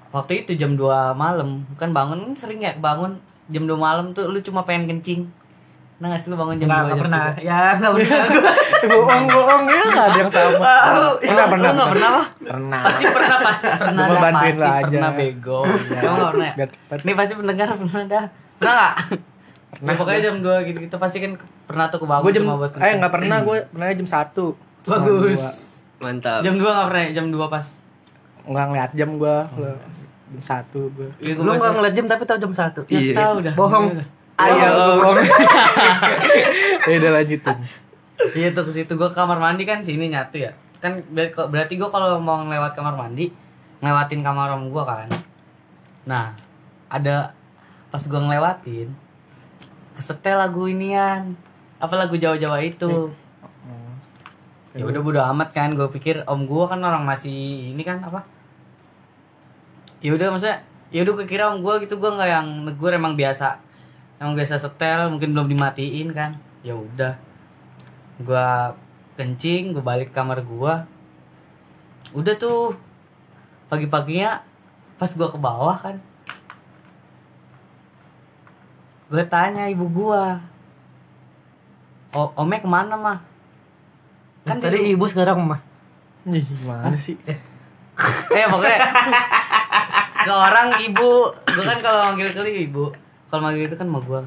waktu 0.10 0.46
itu 0.46 0.58
jam 0.58 0.74
2 0.74 1.14
malam 1.14 1.62
kan 1.78 1.94
bangun 1.94 2.34
sering 2.34 2.66
ya 2.66 2.74
bangun 2.78 3.22
jam 3.54 3.70
2 3.70 3.78
malam 3.78 4.12
tuh 4.18 4.26
lu 4.26 4.42
cuma 4.42 4.66
pengen 4.66 4.90
kencing 4.98 5.30
nah 6.00 6.16
sih 6.16 6.28
lu 6.28 6.36
bangun 6.36 6.56
jam 6.56 6.66
Nggak, 6.66 6.80
2 6.80 6.86
nggak 6.86 6.90
jam 6.90 7.04
pernah. 7.04 7.26
3? 7.36 7.44
Ya, 7.44 7.60
nggak 7.76 7.92
pernah. 7.94 8.24
bohong 8.90 9.24
bohong 9.28 9.64
ya 9.66 9.82
nggak 9.86 10.06
ada 10.06 10.18
yang 10.18 10.32
sama. 10.32 10.74
Pernah 11.20 11.46
pernah. 11.46 11.68
lu 11.68 11.76
nggak 11.76 11.92
pernah 11.92 12.10
apa? 12.10 12.24
Pernah. 12.40 12.82
Pasti 12.82 13.04
pernah, 13.06 13.38
pasti 13.42 13.68
pernah 13.70 13.92
Gua 14.02 14.08
dah, 14.10 14.22
bantuin 14.22 14.40
pasti 14.50 14.56
lu 14.56 14.64
aja. 14.66 14.88
pernah 14.90 15.12
bego. 15.12 15.60
Iya. 15.62 16.00
Kamu 16.00 16.16
nggak 16.16 16.32
pernah 16.32 16.48
ya? 16.48 16.66
Ini 16.98 17.12
pasti 17.14 17.34
pendengar 17.36 17.68
pernah 17.70 18.04
dah. 18.06 18.26
Pernah 18.58 18.74
nggak? 18.74 18.94
Pernah. 19.70 19.94
pokoknya 19.94 20.20
jam 20.22 20.36
2 20.40 20.68
gitu, 20.68 20.78
gitu 20.82 20.96
pasti 20.98 21.18
kan 21.20 21.32
pernah 21.64 21.86
tuh 21.88 22.00
kebangun 22.00 22.24
Gue 22.24 22.32
jam 22.32 22.44
cuma 22.44 22.56
buat 22.58 22.70
eh 22.70 22.74
kencing. 22.74 22.98
nggak 22.98 23.12
pernah 23.12 23.38
gue 23.42 23.58
pernah 23.70 23.86
jam 23.94 24.08
satu. 24.10 24.46
Bagus. 24.84 25.40
Mantap. 25.98 26.40
Jam 26.42 26.56
2 26.56 26.64
nggak 26.64 26.88
pernah 26.88 27.04
ya? 27.04 27.12
Jam 27.14 27.26
2 27.28 27.44
pas. 27.46 27.66
Nggak 28.42 28.66
ngeliat 28.66 28.92
jam 28.94 29.10
gue. 29.14 29.38
Jam 30.30 30.42
satu 30.42 30.82
gue. 30.92 31.10
Iya, 31.20 31.34
Lu 31.36 31.52
nggak 31.52 31.74
ngeliat 31.76 31.94
jam 31.94 32.06
tapi 32.08 32.24
tahu 32.24 32.40
jam 32.40 32.54
satu. 32.54 32.82
Ya, 32.86 32.96
Iya. 32.96 33.14
tahu 33.14 33.36
dah. 33.42 33.54
Bohong. 33.54 33.86
Ayo. 34.40 34.72
Ya 36.90 36.96
udah 36.96 37.12
lanjutin. 37.22 37.58
Iya 38.34 38.50
tuh 38.56 38.64
ke 38.66 38.72
situ 38.72 38.94
gua 38.98 39.12
kamar 39.12 39.38
mandi 39.38 39.68
kan 39.68 39.84
sini 39.84 40.10
nyatu 40.10 40.42
ya. 40.42 40.52
Kan 40.80 41.04
ber- 41.12 41.36
berarti 41.36 41.76
gua 41.76 41.92
kalau 41.92 42.18
mau 42.18 42.40
ngelewat 42.42 42.74
kamar 42.74 42.96
mandi, 42.96 43.30
ngelewatin 43.84 44.24
kamar 44.24 44.56
om 44.56 44.72
gua 44.72 44.88
kan. 44.88 45.10
Nah, 46.08 46.34
ada 46.90 47.36
pas 47.92 48.02
gua 48.08 48.26
ngelewatin 48.26 48.90
kesetel 49.94 50.40
lagu 50.40 50.66
inian. 50.66 51.36
Apa 51.78 52.00
lagu 52.00 52.16
Jawa-Jawa 52.16 52.64
itu? 52.64 53.12
Ya 54.74 54.86
udah 54.86 55.02
bodo 55.02 55.20
amat 55.34 55.50
kan, 55.52 55.74
gue 55.76 55.88
pikir 55.92 56.24
om 56.26 56.48
gua 56.48 56.70
kan 56.72 56.80
orang 56.80 57.04
masih 57.04 57.74
ini 57.76 57.84
kan 57.84 58.00
apa? 58.00 58.24
Ya 60.00 60.16
udah 60.16 60.32
maksudnya 60.32 60.64
ya 60.90 61.04
udah 61.04 61.28
kira 61.28 61.52
om 61.52 61.60
gua 61.62 61.78
gitu 61.84 62.00
gua 62.00 62.16
nggak 62.16 62.30
yang 62.32 62.48
negur 62.66 62.90
emang 62.96 63.14
biasa 63.14 63.69
emang 64.20 64.36
biasa 64.36 64.60
setel 64.60 65.10
mungkin 65.10 65.32
belum 65.32 65.48
dimatiin 65.48 66.12
kan. 66.12 66.36
Ya 66.62 66.76
udah. 66.76 67.16
Gua 68.20 68.76
kencing 69.16 69.72
gua 69.72 69.84
balik 69.86 70.12
kamar 70.12 70.40
gua. 70.42 70.86
Udah 72.12 72.36
tuh 72.36 72.76
pagi-paginya 73.68 74.44
pas 74.96 75.12
gua 75.12 75.28
ke 75.28 75.38
bawah 75.38 75.78
kan 75.78 75.98
gue 79.10 79.26
tanya 79.26 79.66
ibu 79.66 79.90
gua 79.90 80.38
o 82.14 82.30
ome 82.36 82.62
ke 82.62 82.70
mana 82.70 82.94
mah 82.94 83.20
kan 84.46 84.62
Tadi 84.62 84.78
di- 84.80 84.94
ibu 84.94 85.06
sekarang 85.06 85.42
mah. 85.42 85.58
Ih, 86.26 86.46
gimana 86.46 86.94
sih? 86.94 87.18
eh 88.30 88.46
pokoknya 88.46 88.78
ke 90.20 90.30
orang 90.30 90.78
ibu. 90.80 91.26
Gue 91.34 91.64
kan 91.64 91.78
kalau 91.82 92.00
manggil 92.06 92.30
kali 92.30 92.70
ibu 92.70 92.94
kalau 93.30 93.42
manggil 93.42 93.66
itu 93.66 93.76
kan 93.76 93.86
mau 93.86 94.00
gue 94.00 94.22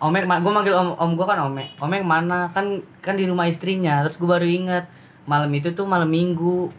Omek, 0.00 0.24
gue 0.24 0.48
manggil 0.50 0.72
om 0.72 0.96
om 0.96 1.12
gue 1.12 1.22
kan 1.22 1.44
Omek. 1.44 1.76
Omek 1.76 2.00
mana? 2.00 2.48
Kan 2.50 2.80
kan 2.98 3.14
di 3.14 3.28
rumah 3.28 3.44
istrinya. 3.44 4.00
Terus 4.00 4.16
gue 4.16 4.24
baru 4.26 4.48
inget 4.48 4.88
malam 5.22 5.52
itu 5.52 5.68
tuh 5.70 5.84
malam 5.84 6.08
minggu. 6.08 6.72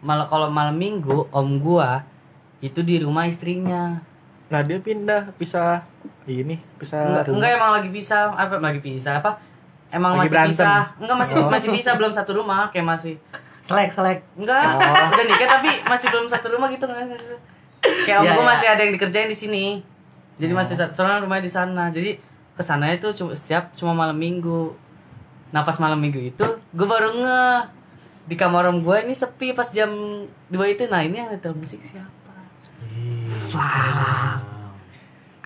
Malah 0.00 0.30
kalau 0.30 0.46
malam 0.48 0.72
minggu 0.72 1.26
om 1.28 1.58
gua 1.58 2.06
itu 2.58 2.80
di 2.80 2.96
rumah 2.96 3.26
istrinya. 3.26 3.98
Nah 4.48 4.60
dia 4.62 4.78
pindah 4.78 5.34
pisah 5.34 5.82
ini 6.24 6.56
pisah 6.78 7.04
Enggak, 7.04 7.24
rumah. 7.26 7.36
enggak 7.36 7.50
emang 7.52 7.70
lagi 7.74 7.88
pisah, 7.90 8.32
apa 8.32 8.54
lagi 8.56 8.80
pisah 8.80 9.18
apa? 9.18 9.34
Emang 9.90 10.14
Lagi 10.14 10.20
masih 10.22 10.32
berantem. 10.32 10.54
pisah. 10.56 10.80
Enggak 10.96 11.16
masih 11.18 11.34
Oh. 11.36 11.50
masih 11.50 11.68
bisa 11.74 11.90
belum 11.92 12.12
satu 12.14 12.30
rumah 12.32 12.70
kayak 12.70 12.86
masih 12.88 13.14
Selek, 13.60 13.90
selek. 13.90 14.18
Enggak, 14.34 14.62
udah 15.10 15.24
nikah 15.26 15.48
tapi 15.52 15.70
masih 15.84 16.06
belum 16.08 16.26
satu 16.26 16.46
rumah 16.48 16.70
gitu 16.70 16.86
nggak 16.86 17.12
sih? 17.12 17.34
Kayak 18.06 18.18
om 18.18 18.24
Iya, 18.24 18.32
gua 18.32 18.40
iya. 18.40 18.48
masih 18.48 18.66
ada 18.68 18.80
yang 18.80 18.92
dikerjain 18.94 19.26
di 19.26 19.36
sini. 19.36 19.64
Jadi 20.40 20.52
masih 20.56 20.74
satu 20.80 20.92
soalnya 20.96 21.20
rumahnya 21.20 21.44
di 21.44 21.52
sana. 21.52 21.84
Jadi 21.92 22.16
ke 22.56 22.62
sananya 22.64 22.96
itu 22.96 23.08
cuma 23.20 23.36
setiap 23.36 23.76
cuma 23.76 23.92
malam 23.92 24.16
minggu. 24.16 24.72
Nah 25.52 25.62
pas 25.62 25.76
malam 25.76 26.00
minggu 26.00 26.32
itu 26.32 26.46
gue 26.72 26.86
baru 26.88 27.12
nge 27.12 27.42
di 28.30 28.38
kamar 28.38 28.70
om 28.70 28.80
gue 28.80 28.96
ini 29.04 29.12
sepi 29.12 29.52
pas 29.52 29.68
jam 29.68 29.92
dua 30.48 30.64
itu. 30.72 30.88
Nah 30.88 31.04
ini 31.04 31.20
yang 31.20 31.28
nyetel 31.28 31.52
musik 31.52 31.84
siapa? 31.84 32.34
Wah. 33.52 34.40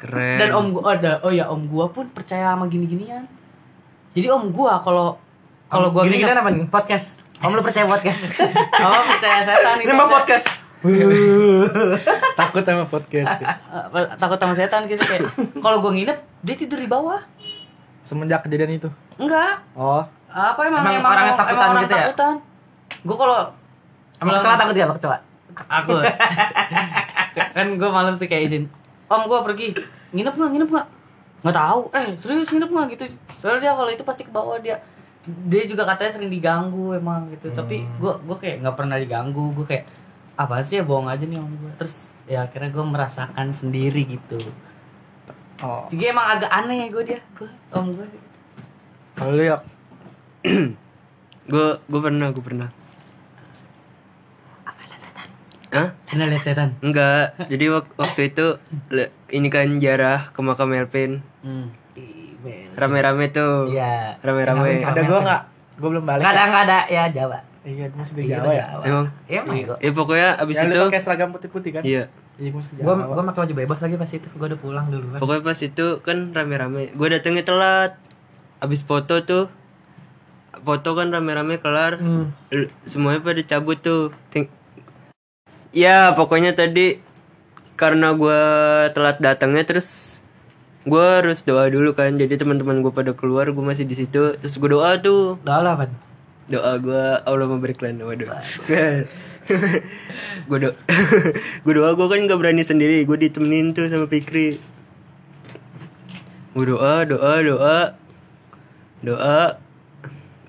Keren. 0.05 0.37
Dan 0.37 0.51
om 0.53 0.67
gua 0.77 1.01
ada 1.01 1.17
oh 1.25 1.33
ya 1.33 1.49
om 1.49 1.65
gua 1.65 1.89
pun 1.89 2.05
percaya 2.13 2.53
sama 2.53 2.69
gini-ginian. 2.69 3.25
Jadi 4.13 4.29
om 4.29 4.53
gua 4.53 4.85
kalau 4.85 5.17
kalau 5.73 5.89
gua 5.91 6.05
gini 6.05 6.21
gini 6.21 6.29
apa 6.29 6.53
nih? 6.53 6.69
Podcast. 6.69 7.25
Om 7.41 7.57
lu 7.57 7.63
percaya 7.65 7.85
podcast? 7.89 8.41
Oh 8.85 9.03
percaya 9.05 9.43
setan 9.43 9.81
Ini 9.81 9.93
mah 9.93 10.09
podcast. 10.09 10.64
Takut 12.39 12.63
sama 12.63 12.85
podcast. 12.87 13.41
ya. 13.41 13.57
Takut 14.21 14.37
sama 14.37 14.53
setan 14.53 14.85
gitu 14.85 15.01
kayak 15.01 15.25
kalau 15.59 15.81
gue 15.81 15.93
nginep 15.95 16.19
dia 16.43 16.57
tidur 16.57 16.79
di 16.79 16.87
bawah. 16.87 17.21
Semenjak 18.01 18.45
kejadian 18.45 18.77
itu. 18.77 18.89
enggak. 19.17 19.65
Oh, 19.73 20.05
apa 20.29 20.61
emang 20.61 20.83
Emang 20.83 20.95
emang, 20.99 21.13
emang 21.15 21.37
takutan 21.39 21.57
orang 21.65 21.83
gitu 21.83 21.95
ya? 21.95 22.05
takutan? 22.05 22.35
Gue 23.01 23.17
kalau 23.17 23.39
Sama 24.15 24.31
kecoa 24.35 24.57
takut 24.57 24.75
ya, 24.75 24.87
kecoa? 24.91 25.19
aku. 25.65 25.93
Kan 27.57 27.67
gue 27.79 27.91
malam 27.91 28.15
sih 28.15 28.27
kayak 28.27 28.43
izin 28.49 28.65
om 29.07 29.23
gue 29.25 29.41
pergi. 29.43 29.69
Nginep 30.11 30.35
nggak? 30.35 30.51
Nginep 30.53 30.69
nggak? 30.69 30.87
Nggak 31.45 31.57
tahu. 31.57 31.81
Eh 31.93 32.07
serius 32.15 32.49
nginep 32.51 32.71
nggak? 32.71 32.87
Gitu. 32.93 33.05
Soalnya 33.31 33.61
dia 33.63 33.73
kalau 33.73 33.91
itu 33.91 34.03
pasti 34.03 34.23
ke 34.25 34.33
bawah 34.33 34.59
dia 34.59 34.77
dia 35.25 35.65
juga 35.65 35.89
katanya 35.89 36.13
sering 36.13 36.29
diganggu 36.29 36.93
emang 36.93 37.31
gitu. 37.33 37.49
Tapi 37.51 37.87
gue 37.97 38.13
gue 38.21 38.37
kayak 38.37 38.57
nggak 38.61 38.77
pernah 38.77 38.97
diganggu. 38.99 39.55
Gue 39.55 39.65
kayak 39.65 39.85
apa 40.35 40.61
sih 40.67 40.81
ya 40.81 40.85
bohong 40.85 41.07
aja 41.07 41.23
nih 41.23 41.39
om 41.39 41.47
gue 41.47 41.73
terus 41.79 42.11
ya 42.27 42.43
akhirnya 42.45 42.75
gue 42.75 42.85
merasakan 42.85 43.55
sendiri 43.55 44.03
gitu 44.19 44.41
oh. 45.63 45.87
Jadi 45.87 46.11
emang 46.11 46.27
agak 46.27 46.51
aneh 46.51 46.85
ya 46.85 46.89
gue 46.91 47.03
dia, 47.07 47.21
gue 47.39 47.51
om 47.71 47.87
gue. 47.95 48.07
Kalau 49.15 49.39
ya 49.39 49.63
gue 51.45 51.67
gue 51.79 52.01
pernah 52.03 52.29
gue 52.35 52.45
pernah 52.45 52.69
Hah? 55.75 55.91
Pernah 56.07 56.31
lihat 56.31 56.47
setan? 56.47 56.71
Enggak. 56.87 57.35
Jadi 57.51 57.67
wak- 57.67 57.99
waktu 57.99 58.31
itu 58.31 58.63
ini 59.35 59.51
kan 59.51 59.67
jarah 59.83 60.31
ke 60.31 60.39
makam 60.39 60.71
Melvin. 60.71 61.19
Hmm. 61.43 61.75
Rame-rame 62.79 63.27
tuh. 63.35 63.75
Iya. 63.75 64.15
Rame-rame. 64.23 64.79
Ada 64.87 65.03
gua 65.03 65.19
nggak? 65.19 65.43
Gua 65.83 65.89
belum 65.91 66.05
balik. 66.07 66.23
Enggak 66.23 66.35
ada, 66.39 66.43
enggak 66.47 66.65
ada. 66.71 66.79
Ya, 66.87 67.05
Jawa. 67.11 67.39
Iya, 67.65 67.89
gua 67.89 67.99
masih 68.05 68.13
di 68.13 68.23
Iya, 68.29 68.37
Jawa 68.45 68.53
ya. 68.53 68.65
Emang. 68.85 69.07
Iya, 69.25 69.39
emang 69.41 69.57
kok. 69.65 69.79
Ya 69.81 69.91
pokoknya 69.97 70.29
abis 70.37 70.55
Ya, 70.55 70.63
itu 70.69 70.77
lu 70.77 70.85
pakai 70.93 71.01
seragam 71.01 71.29
putih-putih 71.33 71.71
kan? 71.73 71.83
Iya. 71.83 72.05
Iya, 72.37 72.51
masih 72.53 72.73
Jawa. 72.77 72.93
gua 73.09 73.25
pakai 73.33 73.41
baju 73.41 73.55
bebas 73.57 73.79
lagi 73.81 73.95
pas 73.97 74.11
itu. 74.13 74.27
Gua 74.37 74.47
udah 74.53 74.61
pulang 74.61 74.87
dulu 74.93 75.07
kan. 75.17 75.19
pokoknya 75.25 75.43
pas 75.49 75.59
itu 75.65 75.87
kan 76.05 76.19
rame-rame. 76.37 76.93
Gue 76.93 77.09
datengnya 77.09 77.45
telat. 77.45 77.97
Abis 78.61 78.85
foto 78.85 79.25
tuh 79.25 79.49
foto 80.61 80.91
kan 80.93 81.09
rame-rame 81.09 81.57
kelar. 81.57 81.97
Hmm. 81.97 82.37
Semuanya 82.85 83.25
pada 83.25 83.41
cabut 83.41 83.81
tuh. 83.81 84.13
Ting- 84.29 84.53
ya 85.75 86.13
pokoknya 86.15 86.55
tadi 86.55 87.01
karena 87.75 88.15
gua 88.15 88.39
telat 88.95 89.19
datangnya 89.19 89.67
terus 89.67 90.21
gua 90.87 91.19
harus 91.25 91.43
doa 91.43 91.67
dulu 91.67 91.97
kan 91.97 92.15
jadi 92.15 92.39
teman-teman 92.39 92.79
gue 92.85 92.93
pada 92.95 93.11
keluar 93.17 93.51
gue 93.51 93.65
masih 93.65 93.83
di 93.83 93.99
situ 93.99 94.39
terus 94.39 94.55
gue 94.55 94.71
doa 94.71 94.95
tuh 95.03 95.41
lah, 95.43 95.75
Pan. 95.75 95.91
Doa 96.47 96.73
gue 96.77 97.05
Allah 97.21 97.47
memberikan 97.47 97.97
waduh 97.99 98.29
gue 100.45 100.59
doa 100.63 100.75
gue 101.63 101.73
doa 101.73 101.91
gue 101.91 102.07
kan 102.07 102.21
nggak 102.23 102.39
berani 102.39 102.61
sendiri 102.61 103.03
gue 103.03 103.17
ditemenin 103.19 103.73
tuh 103.73 103.89
sama 103.89 104.05
Fikri 104.05 104.61
gue 106.53 106.65
doa 106.65 107.03
doa 107.03 107.33
doa 107.41 107.79
doa 109.01 109.41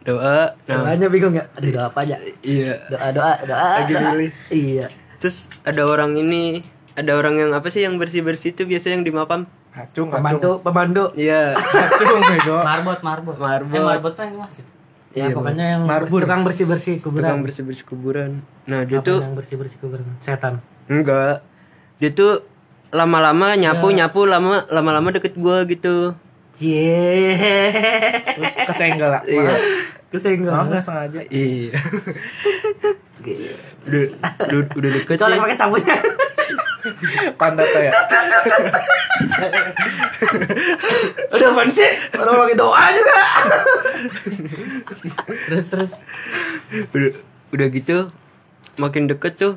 doa 0.06 0.54
nah 0.64 0.76
Doanya 0.86 1.08
bingung 1.10 1.34
ya? 1.34 1.50
Aduh, 1.56 1.72
doa 1.72 1.86
apa 1.90 2.00
aja? 2.04 2.16
iya 2.40 2.78
Doa, 2.88 3.10
doa, 3.10 3.34
doa. 3.42 3.68
Lagi 3.82 3.92
doa. 3.92 4.04
milih. 4.12 4.32
Iya. 4.50 4.86
terus 5.18 5.50
ada 5.64 5.82
orang 5.82 6.14
ini 6.14 6.62
ada 6.94 7.12
orang 7.12 7.36
yang 7.36 7.52
apa 7.52 7.68
sih 7.68 7.82
yang 7.82 7.98
bersih 7.98 8.22
bersih 8.22 8.52
itu 8.52 8.64
biasa 8.64 8.92
yang 8.92 9.02
di 9.02 9.10
makam 9.10 9.48
Acung, 9.72 10.08
Pembantu, 10.08 10.64
pembantu. 10.64 11.04
iya 11.16 11.52
Acung, 11.52 12.20
bego. 12.22 12.64
Marbot, 12.64 13.00
marbot. 13.02 13.36
Marbot. 13.36 13.76
Eh, 13.76 13.84
marbot 13.84 14.14
apa 14.16 14.24
yang 14.24 14.38
masjid? 14.40 14.64
Ya, 15.16 15.26
Iya, 15.26 15.28
pokoknya 15.32 15.66
yang 15.70 15.82
Marbur. 15.86 16.20
tukang 16.22 16.44
bersih-bersih 16.44 17.00
tukang 17.00 17.16
kuburan. 17.16 17.40
bersih 17.42 17.64
bersih 17.64 17.86
kuburan 17.86 18.32
nah 18.66 18.84
dia 18.84 19.00
Apa 19.00 19.08
tuh 19.08 19.20
yang 19.22 19.32
bersih-bersih 19.34 19.78
kuburan? 19.80 20.04
Setan. 20.20 20.60
enggak 20.86 21.40
dia 21.98 22.12
tuh 22.12 22.44
lama-lama 22.92 23.56
nyapu 23.56 23.90
nyapu 23.90 24.24
lama 24.24 24.68
lama-lama 24.68 25.10
deket 25.10 25.34
gua 25.36 25.64
gitu 25.64 26.12
Cie. 26.54 27.36
Terus 28.30 28.56
kesenggol 28.66 29.08
lah. 29.10 29.24
iya 29.26 29.56
Kesenggol. 30.08 30.48
Maaf 30.50 30.68
nggak 30.70 30.84
sengaja. 30.84 31.20
iya 31.26 31.76
udah, 33.86 34.04
udah, 34.46 34.60
udah 34.74 34.90
deket 34.94 35.16
Kecuali 35.16 35.34
ya. 35.34 35.42
pakai 35.42 35.58
sabunnya. 35.58 35.96
Pandata 37.42 37.80
ya. 37.82 37.92
Udah 41.34 41.48
apaan 41.52 41.70
sih? 41.74 41.92
Orang 42.18 42.36
lagi 42.46 42.56
doa 42.56 42.84
juga. 42.94 43.18
Terus 45.50 45.66
terus. 45.72 45.92
udah 46.92 47.12
udah 47.54 47.68
gitu 47.72 47.98
makin 48.76 49.08
deket 49.08 49.40
tuh 49.40 49.56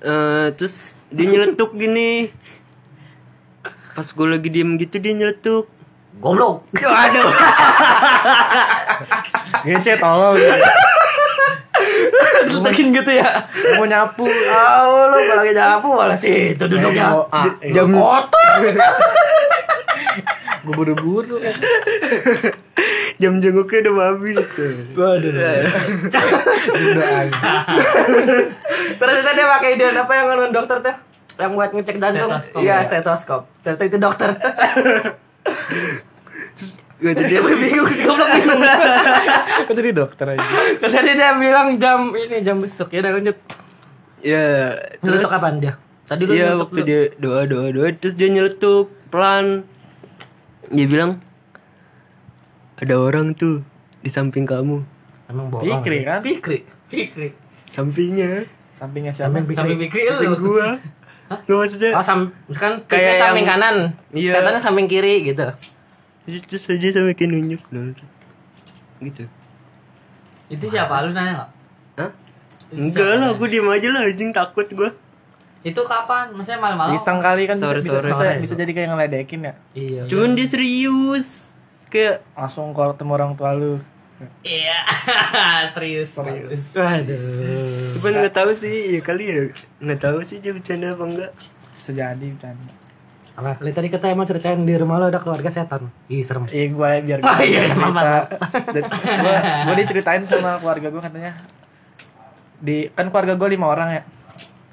eh 0.00 0.54
terus 0.54 0.94
dia 1.10 1.26
nyeletuk 1.26 1.74
gini 1.74 2.30
pas 3.92 4.06
gue 4.06 4.26
lagi 4.28 4.48
diem 4.48 4.78
gitu 4.78 4.96
dia 5.02 5.12
nyeletuk 5.16 5.66
Goblok. 6.20 6.68
aduh 6.76 7.32
Ngece 9.64 9.96
tolong. 9.96 10.36
Ledekin 12.50 12.92
gitu 12.94 13.10
ya. 13.14 13.44
Mau 13.78 13.86
nyapu. 13.86 14.24
Oh, 14.26 15.08
lu 15.10 15.18
kalau 15.28 15.42
lagi 15.44 15.52
nyapu 15.54 15.88
malah 15.94 16.18
situ 16.18 16.64
duduknya. 16.64 17.12
Mau 17.12 17.24
A. 17.30 17.44
Jam 17.70 17.88
kotor. 17.92 18.50
Gue 20.60 20.76
buru-buru. 20.76 21.40
jam 23.20 23.36
jenguknya 23.40 23.92
udah 23.92 24.16
habis 24.16 24.36
Waduh. 24.96 25.32
Udah 25.32 27.10
aja. 27.24 27.52
Terus 28.96 29.14
itu 29.20 29.30
dia 29.36 29.46
pakai 29.48 29.70
ide 29.76 29.84
apa 29.92 30.12
yang 30.12 30.26
nonton 30.36 30.52
dokter 30.52 30.76
tuh? 30.84 30.96
Yang 31.40 31.52
buat 31.56 31.70
ngecek 31.72 31.96
jantung. 31.96 32.30
Iya, 32.60 32.84
stetoskop. 32.84 33.48
Ternyata 33.64 33.82
itu 33.88 33.96
dokter. 33.96 34.28
Gue 37.00 37.10
dia 37.10 37.26
Dia 37.26 37.40
bingung 37.40 37.88
sih 37.88 38.04
goblok 38.04 38.28
bingung. 38.30 38.60
Kok 39.66 39.74
jadi 39.74 39.90
dokter 39.90 40.26
aja? 40.28 40.46
Tadi 40.78 41.10
dia 41.12 41.32
bilang 41.34 41.74
jam 41.74 42.12
ini 42.12 42.40
jam 42.40 42.56
besok 42.56 42.88
ya 42.90 43.00
udah 43.00 43.12
lanjut. 43.14 43.36
ya 44.20 44.76
Terus 44.98 45.18
terus 45.18 45.30
kapan 45.30 45.54
dia? 45.58 45.72
Tadi 46.04 46.22
lu 46.22 46.32
Iya 46.32 46.48
waktu 46.54 46.80
dia 46.82 47.00
doa 47.16 47.42
doa 47.44 47.68
doa 47.70 47.88
terus 47.90 48.12
dia 48.12 48.28
nyeletuk 48.28 48.92
pelan 49.08 49.64
dia 50.66 50.84
bilang 50.84 51.24
ada 52.76 52.94
orang 52.96 53.32
tuh 53.32 53.64
di 53.98 54.08
samping 54.08 54.44
kamu 54.44 54.84
emang 55.26 55.46
bohong. 55.48 55.64
Pikri 55.80 55.98
kan? 56.02 56.20
Pikri. 56.20 56.58
Pikri. 56.86 57.28
sampingnya 57.64 58.44
Sampingnya 58.74 59.12
siapa? 59.12 59.36
Samping 59.36 59.54
Samping 59.54 59.78
pikri. 59.78 59.88
pikri 59.88 60.02
samping 60.10 60.30
lu. 60.30 60.36
gua 60.42 60.68
nggak 61.30 61.56
maksudnya 61.56 61.90
Oh, 61.92 62.02
sam 62.02 62.20
kan 62.50 62.82
Kayak 62.84 62.90
kayak 62.90 63.20
samping 63.20 63.46
yang- 63.46 63.52
kanan. 63.54 63.76
Iya. 64.10 64.32
Setannya 64.34 64.60
samping 64.60 64.86
kiri 64.86 65.14
gitu. 65.24 65.46
Terus 66.38 66.64
aja 66.70 67.02
sampai 67.02 67.18
kayak 67.18 67.30
nunjuk 67.34 67.62
nah, 67.74 67.90
gitu 69.02 69.24
Itu 70.50 70.64
siapa 70.66 71.06
lu 71.06 71.14
nanya 71.14 71.32
nggak? 71.34 71.50
Hah? 71.98 72.10
Itu 72.70 72.78
enggak 72.78 73.10
lah 73.18 73.30
gue 73.34 73.48
diem 73.50 73.68
aja 73.70 73.88
lah 73.90 74.02
anjing 74.06 74.30
takut 74.30 74.66
gua 74.70 74.90
Itu 75.60 75.82
kapan? 75.84 76.32
Maksudnya 76.32 76.60
malam-malam? 76.62 76.94
Iseng 76.96 77.20
kali 77.20 77.44
kan 77.44 77.56
bisa, 77.58 77.66
bisa, 77.76 77.90
Sore-sore. 77.90 78.08
bisa, 78.08 78.22
Sore. 78.22 78.40
bisa 78.40 78.54
jadi 78.56 78.72
kayak 78.72 78.88
ngeledekin 78.94 79.40
ya. 79.44 79.54
Iya. 79.74 80.02
cuman 80.08 80.30
dia 80.38 80.46
serius 80.46 81.28
kayak 81.90 82.22
Langsung 82.38 82.70
kalau 82.72 82.94
ketemu 82.94 83.12
orang 83.18 83.32
tua 83.36 83.50
lu. 83.52 83.82
Iya. 84.40 84.78
serius, 85.76 86.12
serius. 86.12 86.76
Waduh. 86.76 87.92
cuman 87.98 88.12
nggak 88.24 88.34
tahu 88.36 88.50
sih 88.52 88.96
ya 88.96 89.00
kali 89.00 89.24
ya 89.28 89.40
nggak 89.80 90.00
tahu 90.00 90.18
sih 90.24 90.40
dia 90.40 90.52
bercanda 90.52 90.92
apa 90.92 91.04
enggak 91.08 91.32
Bisa 91.76 91.90
jadi 91.96 92.26
bercanda. 92.36 92.79
Apa? 93.40 93.56
Lu 93.58 93.70
tadi 93.70 93.88
kata 93.88 94.06
emang 94.06 94.24
ceritain 94.24 94.60
di 94.60 94.74
rumah 94.74 94.96
lo 94.96 95.06
ada 95.06 95.16
keluarga 95.16 95.48
setan. 95.48 95.88
Ih, 96.06 96.20
serem. 96.20 96.44
Iya 96.52 96.66
gue 96.68 96.90
biar 97.02 97.18
Oh, 97.18 97.32
gue 97.32 97.46
iya, 97.46 97.60
cerita. 97.66 98.12
gue 99.16 99.36
gue 99.64 99.74
diceritain 99.78 100.22
sama 100.22 100.56
keluarga 100.56 100.88
gue 100.88 101.02
katanya 101.02 101.32
di 102.58 102.76
kan 102.90 103.08
keluarga 103.08 103.34
gue 103.34 103.48
lima 103.50 103.66
orang 103.66 103.88
ya 103.90 104.02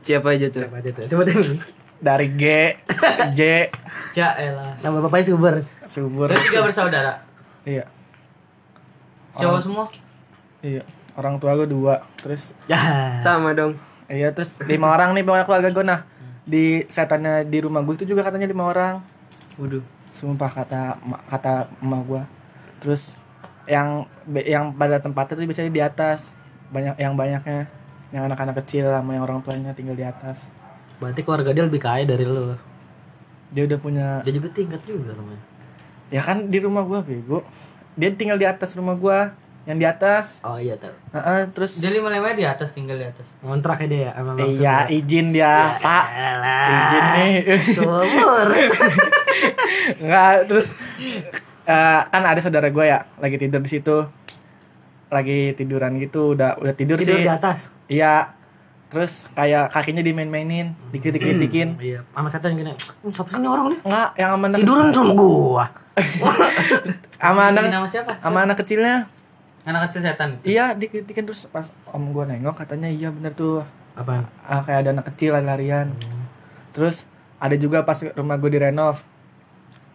siapa 0.02 0.28
aja 0.30 0.48
tuh 0.48 0.60
Siapa 0.62 0.78
aja 0.78 0.90
tuh? 0.92 1.04
Sebutin. 1.06 1.40
dari 1.98 2.28
G 2.30 2.44
J 3.32 3.42
Ja 4.12 4.36
elah. 4.44 4.76
Nama 4.78 4.98
bapaknya 5.00 5.26
Suber. 5.28 5.56
subur 5.86 6.28
Berarti 6.28 6.46
tiga 6.46 6.62
bersaudara. 6.62 7.14
iya 7.64 7.88
Cowok 9.34 9.60
semua. 9.62 9.86
iya 10.60 10.82
orang 11.14 11.38
tua 11.38 11.56
gue 11.56 11.66
dua 11.66 12.04
terus 12.18 12.52
Ya. 12.66 12.78
sama 13.20 13.54
dong 13.54 13.80
iya 14.06 14.30
terus 14.30 14.60
lima 14.62 14.90
orang 14.90 15.12
nih 15.12 15.22
pokoknya 15.22 15.46
keluarga 15.46 15.70
gue 15.72 15.86
nah 15.86 16.00
di 16.48 16.88
setannya 16.88 17.44
di 17.44 17.60
rumah 17.60 17.84
gue 17.84 18.00
itu 18.00 18.08
juga 18.08 18.24
katanya 18.24 18.48
lima 18.48 18.72
orang. 18.72 19.04
Waduh. 19.60 19.84
Sumpah 20.16 20.50
kata 20.50 20.98
kata 21.28 21.68
emak 21.84 22.02
gue 22.08 22.24
terus 22.80 23.14
yang 23.68 24.08
yang 24.48 24.72
pada 24.72 24.98
tempatnya 25.04 25.36
tuh 25.36 25.46
biasanya 25.46 25.72
di 25.76 25.84
atas. 25.84 26.32
Banyak 26.72 26.96
yang 26.96 27.14
banyaknya. 27.20 27.68
Yang 28.16 28.24
anak-anak 28.32 28.56
kecil 28.64 28.88
sama 28.88 29.20
yang 29.20 29.28
orang 29.28 29.44
tuanya 29.44 29.76
tinggal 29.76 30.00
di 30.00 30.08
atas. 30.08 30.48
Berarti 31.04 31.22
keluarga 31.28 31.52
dia 31.52 31.68
lebih 31.68 31.84
kaya 31.84 32.08
dari 32.08 32.24
lo. 32.24 32.56
dia 33.48 33.64
udah 33.64 33.80
punya 33.80 34.08
Dia 34.28 34.36
juga 34.36 34.52
tingkat 34.52 34.84
juga 34.84 35.16
rumahnya. 35.16 35.40
ya 36.12 36.20
kan 36.20 36.48
di 36.48 36.60
rumah 36.60 36.84
gua 36.88 37.00
bego. 37.04 37.44
Dia 38.00 38.12
tinggal 38.16 38.40
di 38.40 38.48
atas 38.48 38.76
rumah 38.76 38.96
gua 38.96 39.36
yang 39.68 39.76
di 39.76 39.84
atas 39.84 40.40
Oh 40.42 40.56
iya 40.56 40.74
tahu. 40.74 40.96
Heeh, 41.12 41.52
terus 41.52 41.76
Dia 41.76 41.92
lima 41.92 42.08
limanya 42.08 42.34
di 42.34 42.46
atas 42.46 42.72
tinggal 42.72 42.96
di 42.96 43.04
atas. 43.04 43.28
Ngontrak 43.42 43.84
ya 43.84 43.88
dia 43.88 44.00
ya 44.02 44.12
sama 44.16 44.32
Bang 44.34 44.48
iya 44.50 44.76
izin 44.88 45.28
dia 45.30 45.76
pak 45.78 46.06
Alah. 46.08 46.68
izin 46.72 47.06
nih 47.14 47.32
Sumur. 47.76 48.48
nggak 50.00 50.32
terus 50.46 50.68
eh, 51.64 52.02
kan 52.02 52.24
ada 52.24 52.40
saudara 52.40 52.68
gua 52.70 52.86
ya 52.86 53.00
lagi 53.18 53.36
tidur 53.36 53.60
di 53.60 53.70
situ 53.70 54.08
lagi 55.08 55.52
tiduran 55.54 55.96
gitu 55.98 56.32
udah 56.32 56.56
udah 56.58 56.74
tidur, 56.74 56.96
Tidur 56.96 57.16
sih 57.16 57.24
di 57.24 57.30
atas. 57.30 57.72
iya 57.88 58.36
terus 58.88 59.28
kayak 59.34 59.68
kakinya 59.70 60.00
dimain-mainin 60.00 60.72
dikit-dikit-dikin 60.90 61.76
Iya, 61.78 62.00
sama 62.08 62.28
setan 62.28 62.56
gini. 62.56 62.72
"Hmm, 62.72 63.12
Siapa 63.12 63.28
sih 63.30 63.36
ini 63.38 63.48
orang 63.50 63.66
nih? 63.68 63.80
nggak 63.84 64.10
yang 64.16 64.30
sama 64.32 64.46
anak 64.50 64.58
Tiduran 64.58 64.88
sama 64.90 65.12
gua. 65.14 65.66
sama 67.18 67.42
anak 67.50 67.62
nama 67.68 67.84
siapa? 67.86 68.12
sama 68.18 68.40
anak 68.44 68.58
kecilnya 68.58 68.96
Anak 69.68 69.92
kecil 69.92 70.00
setan. 70.02 70.40
iya 70.42 70.72
dikit-dikin 70.72 71.28
terus 71.28 71.44
pas 71.46 71.68
om 71.88 72.10
gua 72.10 72.24
nengok 72.24 72.56
katanya 72.56 72.88
iya 72.88 73.12
bener 73.12 73.32
tuh 73.32 73.68
Apa? 73.94 74.24
ah, 74.42 74.64
kayak 74.64 74.80
ada 74.82 74.90
anak 74.94 75.12
kecil 75.12 75.34
lari-larian 75.34 75.92
terus 76.72 77.04
ada 77.36 77.52
juga 77.54 77.82
pas 77.82 78.00
rumah 78.14 78.38
gue 78.38 78.48
direnov 78.50 79.04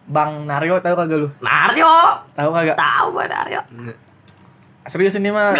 Bang 0.05 0.43
Naryo 0.43 0.77
tahu 0.77 0.93
kagak 0.93 1.17
lu 1.17 1.29
Mario. 1.39 1.89
tahu 2.31 2.49
kagak 2.51 2.75
Tahu 2.75 3.07
Bang 3.11 3.31
Mario. 3.31 3.61
serius 4.85 5.15
ini 5.15 5.27
mah 5.27 5.55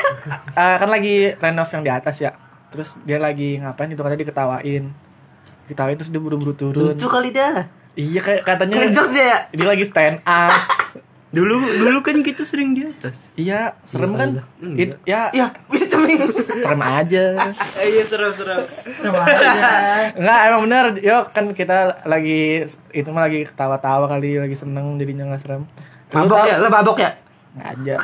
Ah, 0.54 0.76
kan 0.76 0.86
lagi 0.86 1.32
renov 1.34 1.66
yang 1.66 1.82
di 1.82 1.90
atas 1.90 2.16
ya 2.18 2.36
terus 2.68 3.00
dia 3.02 3.16
lagi 3.16 3.56
ngapain 3.56 3.88
itu 3.88 3.98
katanya 3.98 4.20
diketawain 4.20 4.84
diketawain 5.64 5.96
terus 5.96 6.08
dia 6.08 6.20
buru-buru 6.20 6.52
turun 6.52 6.92
Lucu 6.92 7.08
kali 7.08 7.30
dia. 7.30 7.66
iya 7.94 8.20
kayak 8.20 8.44
katanya 8.44 8.84
Ngejokes 8.84 9.10
dia 9.10 9.24
ya. 9.24 9.38
dia 9.50 9.66
lagi 9.66 9.84
stand 9.84 10.20
up 10.22 10.52
dulu 11.36 11.54
dulu 11.60 11.98
kan 12.00 12.16
kita 12.18 12.42
sering 12.42 12.72
di 12.72 12.82
atas. 12.82 13.28
Iya 13.34 13.76
serem 13.82 14.12
kan? 14.12 14.40
Iya. 14.58 14.72
It- 14.78 14.98
ya. 15.04 15.20
Ya, 15.30 15.46
bisa 15.66 15.84
ceming. 15.84 16.24
serem 16.32 16.80
aja. 16.80 17.24
Iya 17.78 18.02
serem 18.02 18.32
serem. 18.32 18.64
Enggak 20.16 20.38
emang 20.46 20.60
bener. 20.64 20.84
Yo 20.98 21.28
kan 21.30 21.52
kita 21.52 21.76
lagi 22.02 22.64
Itu 22.90 23.12
mah 23.12 23.22
lagi 23.22 23.44
ketawa-tawa 23.44 24.08
kali 24.08 24.38
Lagi 24.38 24.56
seneng 24.56 24.96
jadinya 24.96 25.28
gak 25.28 25.42
serem. 25.42 25.62
Mabok 26.08 26.42
ya, 26.42 26.56
lo 26.56 26.68
mabok 26.68 26.96
ya? 26.96 27.10
Nggak 27.52 27.68
aja. 27.74 27.94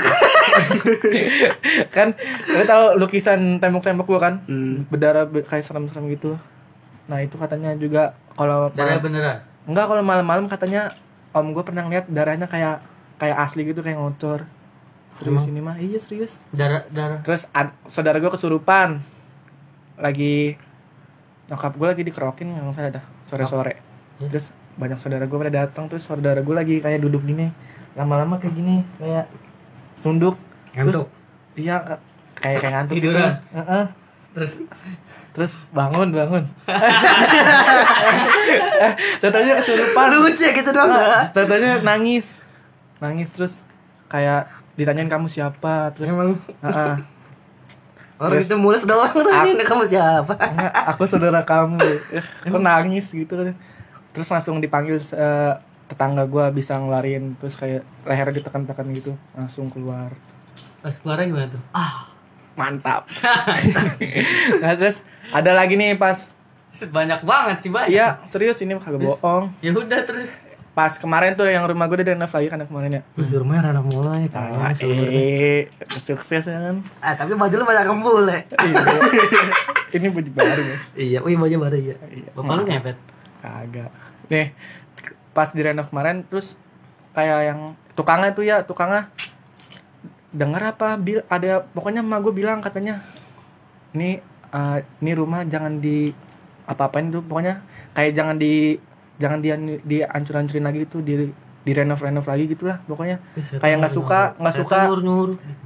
Kan 1.95 2.09
Lu 2.49 2.63
tau 2.65 2.97
lukisan 2.97 3.41
tembok-tembok 3.59 4.07
gua 4.07 4.21
kan? 4.23 4.35
Hmm. 4.45 4.85
Berdarah 4.87 5.25
be- 5.25 5.43
kayak 5.43 5.63
serem-serem 5.63 6.11
gitu. 6.11 6.37
Nah 7.05 7.21
itu 7.21 7.37
katanya 7.37 7.73
juga 7.75 8.13
Kalau 8.33 8.69
Darah 8.71 8.97
malam- 8.97 9.05
beneran. 9.05 9.37
Enggak 9.63 9.85
kalau 9.87 10.03
malam-malam 10.03 10.45
katanya 10.47 10.93
Om 11.31 11.53
gue 11.53 11.63
pernah 11.63 11.81
ngeliat 11.83 12.05
darahnya 12.09 12.45
kayak 12.45 12.85
Kayak 13.23 13.39
asli 13.39 13.63
gitu 13.63 13.81
kayak 13.81 13.95
ngocor. 13.97 14.51
Serius 15.13 15.47
ini 15.47 15.61
mah? 15.61 15.79
Iya 15.79 15.95
serius. 15.97 16.43
Darah 16.51 16.83
darah. 16.89 17.23
Terus 17.23 17.47
ad- 17.53 17.79
saudara 17.87 18.19
gue 18.19 18.27
kesurupan. 18.29 18.99
Lagi 19.95 20.59
Nyokap 21.45 21.77
gue 21.77 21.87
lagi 21.87 22.03
dikerokin 22.03 22.49
nggak 22.49 22.73
salah 22.73 22.91
dah 22.93 23.05
Sore-sore. 23.29 23.75
Terus 24.19 24.51
banyak 24.75 24.97
saudara 24.97 25.23
gue 25.23 25.37
pada 25.37 25.53
datang 25.53 25.85
Terus 25.85 26.01
saudara 26.01 26.41
gue 26.41 26.51
lagi 26.51 26.81
kayak 26.81 26.99
duduk 26.99 27.23
gini. 27.23 27.53
Lama-lama 27.93 28.41
kayak 28.41 28.57
gini 28.57 28.83
Kayak 28.97 29.31
Nunduk 30.01 30.35
Ngantuk. 30.73 31.07
Terus, 31.07 31.61
Iya 31.61 31.77
Kayak 32.35 32.59
kayak 32.59 32.73
ngantuk 32.75 32.95
Tiduran? 32.97 33.21
gitu. 33.21 33.55
Heeh. 33.55 33.85
Terus? 34.33 34.53
Terus 35.31 35.53
bangun 35.71 36.09
bangun. 36.11 36.43
Eh, 38.83 38.93
Tetanya 39.19 39.63
kesurupan. 39.63 40.07
Lucu 40.13 40.43
ya 40.43 40.53
gitu 40.53 40.71
doang. 40.73 40.91
Tetanya 41.31 41.79
nangis 41.81 42.43
Nangis 43.03 43.35
terus 43.35 43.59
Kayak 44.07 44.47
ditanyain 44.79 45.11
kamu 45.11 45.27
siapa 45.27 45.91
Terus 45.99 46.15
Emang 46.15 46.39
Heeh. 46.63 46.97
orang 48.23 48.39
itu 48.39 48.55
mulus 48.55 48.87
doang 48.87 49.11
ini 49.51 49.67
kamu 49.67 49.83
siapa? 49.83 50.31
Enggak, 50.39 50.71
aku 50.95 51.03
saudara 51.11 51.43
kamu. 51.43 51.83
Eh, 52.15 52.23
Aku 52.47 52.63
nangis 52.63 53.11
gitu. 53.11 53.35
Terus 54.15 54.29
langsung 54.31 54.63
dipanggil 54.63 55.03
eh, 55.11 55.53
tetangga 55.91 56.23
gua 56.31 56.55
bisa 56.55 56.79
ngeluarin 56.79 57.35
terus 57.43 57.59
kayak 57.59 57.83
lehernya 58.07 58.39
ditekan-tekan 58.39 58.87
gitu, 58.95 59.13
langsung 59.35 59.67
keluar. 59.69 60.15
pas 60.83 60.95
keluarnya 60.99 61.27
gimana 61.35 61.49
tuh? 61.51 61.63
Ah. 61.75 62.07
Mantap. 62.55 63.11
nah, 64.63 64.73
terus 64.79 65.01
ada 65.33 65.51
lagi 65.57 65.75
nih 65.75 65.99
pas 65.99 66.29
banyak 66.79 67.27
banget 67.27 67.57
sih 67.59 67.71
banyak. 67.75 67.91
Iya, 67.91 68.23
serius 68.31 68.61
ini 68.63 68.79
kagak 68.79 69.03
bohong. 69.03 69.51
Ya 69.65 69.75
udah 69.75 70.01
terus. 70.07 70.37
Pas 70.73 70.97
kemarin 70.97 71.37
tuh 71.37 71.45
yang 71.45 71.69
rumah 71.69 71.85
gue 71.85 72.01
udah 72.01 72.17
renov 72.17 72.33
lagi 72.33 72.49
kan 72.49 72.65
kemarin 72.65 72.91
ya. 72.97 73.03
Di 73.13 73.37
rumahnya 73.37 73.77
anak 73.77 73.85
mulai 73.93 74.25
Ah, 74.33 74.73
kan. 74.73 74.73
eh, 74.81 75.69
sukses 76.01 76.49
ya 76.49 76.59
kan. 76.59 76.81
Ah, 77.05 77.13
tapi 77.13 77.37
baju 77.37 77.53
lu 77.53 77.65
banyak 77.69 77.85
kembul 77.85 78.25
ya. 78.25 78.41
Iya. 78.57 78.81
ini 80.01 80.09
baju 80.09 80.31
baru, 80.33 80.63
Mas. 80.65 80.85
Iya, 80.97 81.21
wih 81.21 81.37
baju 81.37 81.57
baru 81.61 81.77
ya. 81.77 81.97
Iya. 82.09 82.29
Bapak 82.33 82.53
lu 82.57 82.63
ngepet. 82.65 82.97
Kagak. 83.45 83.91
Nih, 84.33 84.47
pas 85.31 85.49
di 85.53 85.61
renov 85.61 85.93
kemarin 85.93 86.25
terus 86.25 86.57
kayak 87.13 87.41
yang 87.45 87.61
tukangnya 87.93 88.33
tuh 88.33 88.45
ya, 88.49 88.65
tukangnya 88.65 89.13
dengar 90.33 90.73
apa 90.73 90.97
bil 90.97 91.21
ada 91.29 91.61
pokoknya 91.77 92.01
emak 92.01 92.25
gue 92.25 92.33
bilang 92.33 92.65
katanya 92.65 93.05
ini 93.93 94.17
eh, 94.49 94.79
ini 95.05 95.13
rumah 95.13 95.45
jangan 95.45 95.77
di 95.77 96.09
apa-apain 96.65 97.13
tuh 97.13 97.21
pokoknya 97.21 97.61
kayak 97.93 98.17
jangan 98.17 98.41
di 98.41 98.81
jangan 99.17 99.39
di 99.39 99.49
di 99.83 99.97
hancur-hancurin 100.01 100.65
lagi 100.65 100.81
itu 100.83 100.99
di 101.01 101.15
di 101.63 101.71
renov-renov 101.71 102.25
lagi 102.25 102.45
gitulah 102.49 102.81
pokoknya 102.83 103.23
kayak 103.61 103.77
nggak 103.79 103.95
suka 103.95 104.35
nggak 104.37 104.55
suka 104.57 104.77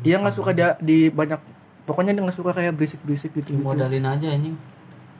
iya 0.03 0.17
nggak 0.21 0.35
suka 0.35 0.51
dia 0.53 0.77
di 0.79 1.09
banyak 1.09 1.41
pokoknya 1.85 2.13
dia 2.13 2.23
nggak 2.23 2.37
suka 2.37 2.51
kayak 2.53 2.75
berisik-berisik 2.75 3.31
gitu, 3.33 3.55
gitu. 3.55 3.63
Modalin 3.63 4.05
aja 4.05 4.27
anjing. 4.29 4.57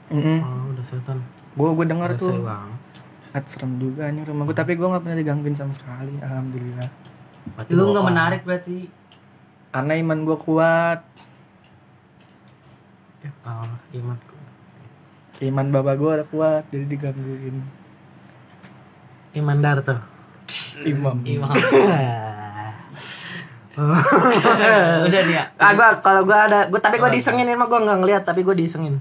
Mm 0.07 0.39
Oh, 0.39 0.71
udah 0.71 0.85
setan. 0.85 1.17
gue 1.57 1.69
gue 1.73 1.85
dengar 1.85 2.13
tuh 2.13 2.31
bang. 2.39 2.69
Ah, 3.31 3.41
serem 3.43 3.75
juga 3.75 4.07
nih 4.07 4.23
rumah 4.23 4.45
gue 4.45 4.53
tapi 4.53 4.73
gue 4.73 4.85
nggak 4.85 5.01
pernah 5.01 5.17
digangguin 5.17 5.55
sama 5.55 5.73
sekali 5.73 6.15
alhamdulillah 6.19 6.89
Berarti 7.47 7.71
Lu 7.71 7.83
nggak 7.91 8.05
menarik 8.05 8.41
berarti. 8.43 8.87
karena 9.67 9.93
iman 9.95 10.19
gue 10.23 10.37
kuat 10.37 10.99
Oh, 13.43 13.67
imanku. 13.91 14.35
iman 15.39 15.67
bapak 15.69 15.93
gue 15.95 16.11
udah 16.13 16.27
kuat 16.27 16.63
jadi 16.67 16.85
digangguin 16.87 17.55
Iman 19.33 19.59
Darto. 19.59 19.95
imam 20.79 21.19
Imam. 21.27 21.51
udah 25.05 25.21
nih 25.27 25.35
ya. 25.37 25.43
Ah, 25.59 25.71
gua 25.77 26.01
kalau 26.01 26.25
gua 26.25 26.49
ada, 26.49 26.65
gua 26.65 26.81
tapi 26.81 26.97
gua 26.97 27.13
disengin 27.13 27.45
mah 27.53 27.67
gua 27.67 27.83
nggak 27.83 27.99
ngeliat, 28.01 28.23
tapi 28.25 28.41
gua 28.41 28.57
disengin. 28.57 28.97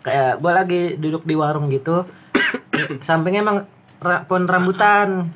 Kayak 0.00 0.40
gua 0.40 0.52
lagi 0.56 0.96
duduk 0.96 1.26
di 1.26 1.34
warung 1.36 1.68
gitu. 1.68 2.08
sampingnya 3.06 3.44
emang 3.44 3.58
ra- 4.00 4.24
pohon 4.24 4.48
rambutan. 4.48 5.28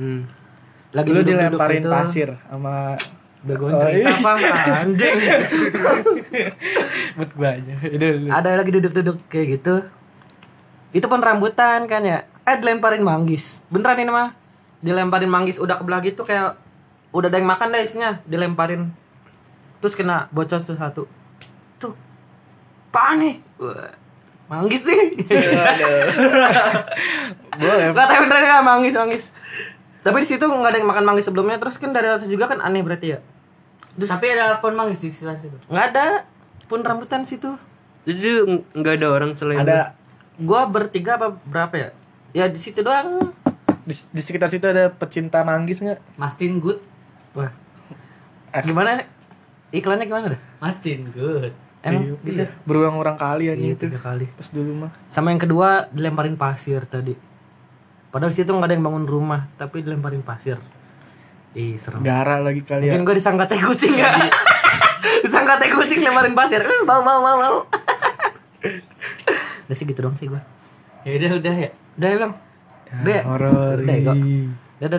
Hmm. 0.00 0.26
Lagi 0.90 1.08
lu 1.12 1.20
dilemparin 1.22 1.84
gitu. 1.84 1.92
pasir 1.92 2.28
sama 2.48 2.96
Begoin 3.46 3.78
Oh, 3.78 3.86
iya. 3.86 4.10
apa 4.10 4.30
anjing. 4.82 5.16
buat 7.14 7.30
gue 7.30 7.48
aja 7.48 7.74
ada 8.34 8.48
lagi 8.58 8.70
duduk-duduk 8.74 9.22
kayak 9.30 9.46
gitu. 9.60 9.74
Itu 10.90 11.06
pohon 11.06 11.22
rambutan 11.22 11.86
kan 11.86 12.02
ya. 12.02 12.26
Eh 12.46 12.56
dilemparin 12.62 13.02
manggis. 13.02 13.58
Beneran 13.68 13.98
ini 13.98 14.12
mah. 14.14 14.30
Dilemparin 14.78 15.26
manggis 15.26 15.58
udah 15.58 15.76
kebelah 15.76 15.98
gitu 16.06 16.22
kayak 16.22 16.54
udah 17.10 17.26
ada 17.26 17.38
yang 17.42 17.48
makan 17.48 17.74
deh 17.74 17.82
isinya, 17.82 18.22
dilemparin. 18.22 18.94
Terus 19.82 19.98
kena 19.98 20.30
bocor 20.30 20.62
tuh 20.62 20.78
satu. 20.78 21.10
Tuh. 21.82 21.92
Wah, 23.58 23.90
manggis 24.46 24.86
nih. 24.86 25.26
boleh 27.56 27.84
Gak 27.92 28.06
tahu 28.06 28.20
beneran 28.24 28.44
nggak 28.46 28.64
manggis 28.64 28.94
manggis. 28.94 29.24
Tapi 30.06 30.22
di 30.22 30.28
situ 30.30 30.44
nggak 30.46 30.70
ada 30.70 30.78
yang 30.78 30.88
makan 30.88 31.04
manggis 31.04 31.26
sebelumnya. 31.26 31.58
Terus 31.58 31.82
kan 31.82 31.90
dari 31.90 32.06
atas 32.06 32.30
juga 32.30 32.46
kan 32.46 32.62
aneh 32.62 32.84
berarti 32.86 33.16
ya. 33.16 33.18
Tapi 33.96 34.26
ada 34.38 34.62
pohon 34.62 34.78
manggis 34.78 35.02
di 35.02 35.10
sekitar 35.10 35.40
situ. 35.40 35.56
Nggak 35.66 35.86
ada 35.90 36.06
pun 36.70 36.84
rambutan 36.86 37.26
situ. 37.26 37.58
Jadi 38.06 38.46
ng- 38.46 38.64
nggak 38.70 39.02
ada 39.02 39.06
orang 39.10 39.34
selain 39.34 39.66
ada 39.66 39.98
Gua 40.36 40.68
bertiga 40.68 41.16
apa 41.16 41.32
berapa 41.48 41.74
ya? 41.74 41.90
Ya 42.36 42.46
di 42.46 42.60
situ 42.60 42.80
doang. 42.80 43.32
di, 43.82 43.92
di 44.12 44.20
sekitar 44.20 44.46
situ 44.46 44.62
ada 44.62 44.90
pecinta 44.90 45.40
manggis 45.40 45.78
nggak 45.78 46.00
Mastin 46.16 46.58
good. 46.58 46.80
Wah, 47.32 47.48
gimana? 48.58 48.98
Iklannya 49.70 50.04
gimana 50.04 50.24
dah? 50.34 50.40
Mastin 50.58 51.08
good. 51.08 51.54
Emang 51.80 52.04
Iya, 52.04 52.12
gitu. 52.20 52.44
berulang-ulang 52.66 53.14
kali 53.14 53.46
Iya, 53.46 53.52
anjing 53.54 53.72
itu 53.72 53.84
tiga 53.86 54.00
kali. 54.02 54.26
terus 54.34 54.50
dulu 54.50 54.72
mah 54.74 54.90
Sama 55.08 55.30
yang 55.30 55.38
kedua 55.38 55.86
dilemparin 55.88 56.34
pasir 56.34 56.82
tadi. 56.84 57.14
Padahal 58.10 58.28
di 58.28 58.36
situ 58.36 58.48
nggak 58.48 58.64
ada 58.64 58.72
yang 58.74 58.84
bangun 58.84 59.04
rumah, 59.06 59.40
tapi 59.56 59.80
dilemparin 59.80 60.20
pasir. 60.20 60.56
Ih, 61.54 61.78
serem. 61.78 62.02
gara 62.02 62.36
lagi 62.36 62.60
kali 62.60 62.84
ya 62.84 62.92
Mungkin 62.92 63.06
gue 63.06 63.14
disangka 63.16 63.46
teh 63.46 63.56
kucing 63.56 63.94
ya. 63.94 64.12
disangka 65.24 65.56
teh 65.56 65.70
kucing 65.70 66.02
lemparin 66.02 66.34
pasir. 66.34 66.60
Bau 66.84 67.00
bau 67.00 67.22
bau 67.22 67.36
bau. 67.38 67.56
Udah 69.64 69.72
sih 69.72 69.84
gitu 69.84 70.00
dong 70.00 70.16
sih 70.16 70.26
gue. 70.26 70.40
Ya 71.02 71.10
udah 71.16 71.30
udah 71.38 71.54
ya. 71.56 71.70
Udah 71.96 72.08
ya 72.12 72.16
bang. 72.20 72.34
Udah 73.02 73.14
ya? 73.16 73.22
horor 73.24 73.76
Udah 73.80 73.96
ya, 73.96 74.06
kok. 74.06 74.16